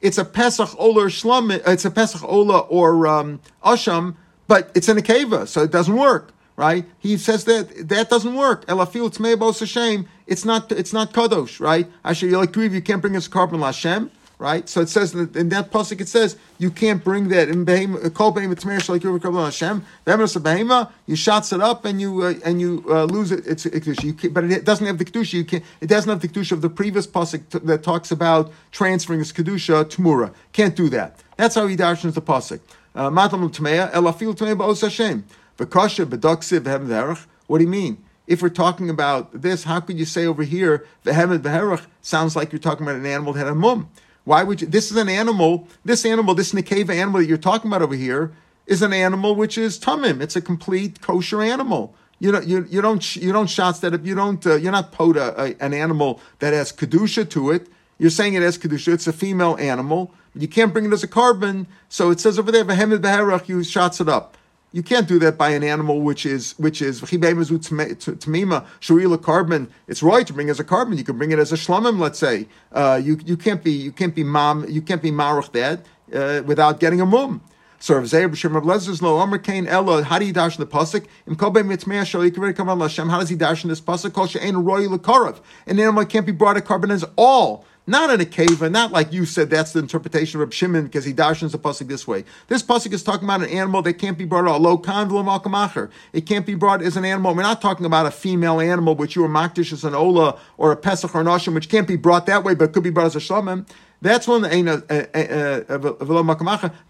[0.00, 4.16] it's a pesach ola or shlam, it's a pesach ola or um, asham,
[4.48, 6.86] but it's in a keva, so it doesn't work, right?
[6.98, 8.64] He says that that doesn't work.
[8.66, 11.86] It's not it's not kadosh, right?
[12.02, 14.08] Asher yelakriv, you can't bring us korban lashem
[14.44, 14.68] right?
[14.68, 17.64] So it says in, that pasuk it says you can't bring that in
[18.10, 19.82] kol behema tmeir shalik yuv Hashem.
[20.06, 23.46] Ve'emes behema you shots it up and you uh, and you uh, lose it.
[23.46, 25.32] It's can, but it doesn't have the kedusha.
[25.32, 28.52] You can it doesn't have the kedusha of the previous pasuk t- that talks about
[28.70, 30.34] transferring his kedusha tmura.
[30.52, 31.24] Can't do that.
[31.38, 32.60] That's how he darshans the pasuk.
[32.94, 35.24] Uh, Matam tmeya elafil tmeya ba'os Hashem.
[35.56, 38.04] V'kasha v'hem What do you mean?
[38.26, 42.52] If we're talking about this, how could you say over here v'hem v'herach sounds like
[42.52, 43.88] you're talking about an animal that had a mum?
[44.24, 44.66] Why would you?
[44.66, 45.68] This is an animal.
[45.84, 48.32] This animal, this Nekeva animal that you're talking about over here,
[48.66, 50.20] is an animal which is tamim.
[50.20, 51.94] It's a complete kosher animal.
[52.18, 54.92] You don't, you, you don't, you don't shots that if you don't, uh, you're not
[54.92, 57.68] poda a, an animal that has kedusha to it.
[57.98, 58.94] You're saying it has kedusha.
[58.94, 60.14] It's a female animal.
[60.34, 61.66] You can't bring it as a korban.
[61.88, 64.36] So it says over there, v'hemed v'herach, you shots it up.
[64.74, 69.68] You can't do that by an animal which is which is tamima shuila korban.
[69.86, 70.98] It's right to bring as a korban.
[70.98, 72.48] You can bring it as a shlamim, let's say.
[72.72, 76.42] Uh, you you can't be you can't be mam you can't be maruch that uh,
[76.42, 77.40] without getting a mum.
[77.78, 80.02] So Rav Zeir B'Shem Rav Lezer's lo Omer Kain Ella.
[80.02, 81.06] How do you dash in the pasuk?
[81.28, 83.10] Im Kobe Mitzmei Shal Yikaveri Kavan Lashem.
[83.10, 84.12] How does he dash in this pasuk?
[84.12, 85.40] Kol She'en Roy Lekarav.
[85.68, 88.92] An animal can't be brought a korban as all not in a cave, and not
[88.92, 92.06] like you said that's the interpretation of Reb Shimon because he dashens the pasuk this
[92.06, 92.24] way.
[92.48, 96.22] This pasuk is talking about an animal that can't be brought a low v'lo It
[96.22, 97.34] can't be brought as an animal.
[97.34, 100.72] We're not talking about a female animal which you are makdish as an ola or
[100.72, 103.16] a pesach or an which can't be brought that way but could be brought as
[103.16, 103.66] a shlomim.
[104.00, 104.52] That's one that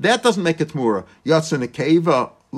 [0.01, 1.05] That doesn't make it tmura.
[1.25, 2.09] Yatsin a cave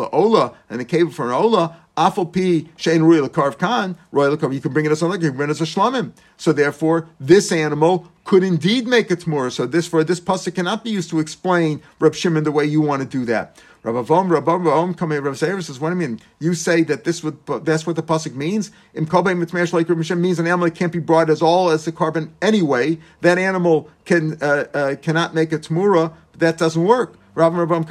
[0.04, 4.52] ola and a cave for an ola Afal pi shein rui carve kan royal carve.
[4.52, 6.12] You can bring it as a you can bring it as a shlamim.
[6.36, 9.48] So therefore, this animal could indeed make it more.
[9.48, 12.82] So this for this pasuk cannot be used to explain Rab Shimon the way you
[12.82, 13.62] want to do that.
[13.82, 16.20] Rav Avom, Rav Avom, coming Rav Zeir says, "What do you mean?
[16.38, 18.70] You say that this would that's what the pasuk means?
[18.92, 21.86] Im kolbei mitmesh like Rab means an animal that can't be brought as all as
[21.86, 22.98] the korban anyway.
[23.22, 26.12] That animal can uh, uh, cannot make a tmura.
[26.36, 27.90] That doesn't work." What about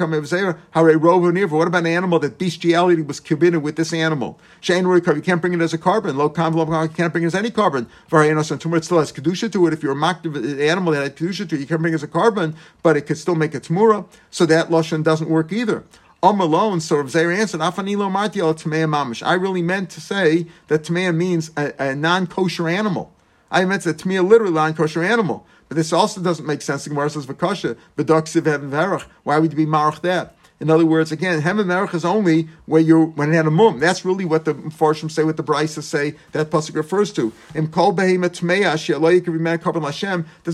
[1.80, 4.40] an animal that bestiality was committed with this animal?
[4.66, 4.82] You
[5.22, 6.16] can't bring it as a korban.
[6.16, 7.86] Low you can't bring it as any korban.
[8.10, 9.72] And Tumur, it still has kedusha to it.
[9.72, 12.02] If you're a mocked animal that had kedusha to it, you can bring it as
[12.02, 14.04] a korban, but it could still make a tmura.
[14.32, 15.84] So that lashon doesn't work either.
[16.24, 17.60] I'm alone, so Rav Zeir answered.
[17.60, 23.12] I really meant to say that Tamea means a, a non kosher animal.
[23.48, 25.46] I meant that Tamea literally non kosher animal.
[25.68, 26.84] But this also doesn't make sense.
[26.84, 29.04] The Gemara says v'kasha b'doksiv heaven verach.
[29.24, 30.36] Why would you be marach that?
[30.58, 33.78] In other words, again, heaven verach is only where you when it had a mum.
[33.78, 37.30] That's really what the Farshim say, what the Brisa say that pasuk refers to.
[37.54, 38.16] Im kol does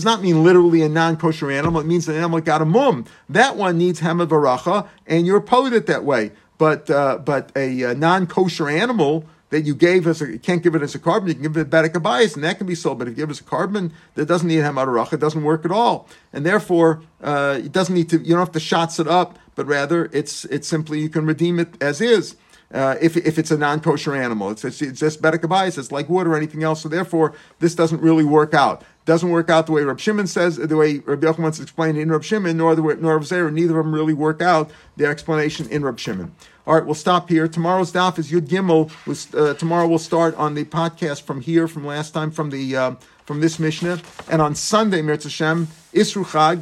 [0.05, 1.79] not mean literally a non-kosher animal.
[1.79, 3.05] It means an animal got a mum.
[3.29, 5.43] That one needs hemet varacha, and you're
[5.73, 6.31] it that way.
[6.57, 10.73] But uh, but a, a non-kosher animal that you gave us, a, you can't give
[10.73, 12.97] it as a korban, you can give it a bias, and that can be sold.
[12.97, 15.69] But if you give us a korban that doesn't need hamarach, it doesn't work at
[15.71, 16.09] all.
[16.33, 19.67] And therefore, uh, it doesn't need to, you don't have to shots it up, but
[19.67, 22.35] rather it's, it's simply, you can redeem it as is.
[22.73, 24.49] Uh, if, if it's a non-kosher animal.
[24.49, 26.81] It's, it's, it's just bias, it's like wood or anything else.
[26.81, 28.83] So therefore, this doesn't really work out.
[29.05, 32.23] Doesn't work out the way Rab Shimon says, the way Rabbi Yochanan explain in Rab
[32.23, 33.53] Shimon, nor the way, nor Rab Zera.
[33.53, 36.33] Neither of them really work out their explanation in Rab Shimon.
[36.65, 37.49] All right, we'll stop here.
[37.49, 38.89] Tomorrow's daf is Yud Gimel.
[39.35, 42.95] Uh, tomorrow we'll start on the podcast from here, from last time, from the uh,
[43.25, 43.99] from this Mishnah,
[44.29, 46.61] and on Sunday, Mirz Hashem, Chag.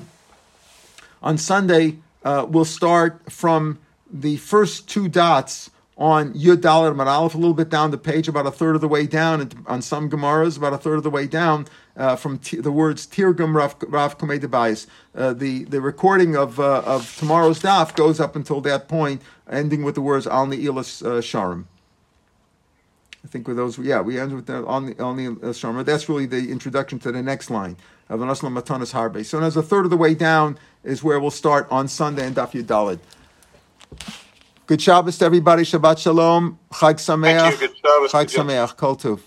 [1.21, 3.77] On Sunday, uh, we'll start from
[4.11, 8.47] the first two dots on Yud Dalet Aleph, a little bit down the page, about
[8.47, 11.11] a third of the way down, and on some Gemaras, about a third of the
[11.11, 11.67] way down,
[11.97, 16.81] uh, from t- the words Tirgum Rav, Rav Kamei uh, the, the recording of, uh,
[16.85, 21.21] of tomorrow's daf goes up until that point, ending with the words Al Ne'ilas uh,
[21.21, 21.65] Sharim.
[23.23, 25.85] I think with those, yeah, we end with the, on the on the Sharim.
[25.85, 27.77] That's really the introduction to the next line
[28.09, 29.23] of Anaslam Matanas Harbe.
[29.25, 32.33] So as a third of the way down is where we'll start on Sunday in
[32.33, 32.99] Daf Yudalid.
[34.65, 35.63] Good Shabbos to everybody.
[35.63, 36.57] Shabbat Shalom.
[36.71, 37.51] Chag Sameach.
[38.09, 38.75] Chag Sameach.
[38.77, 39.19] Kol Tuv.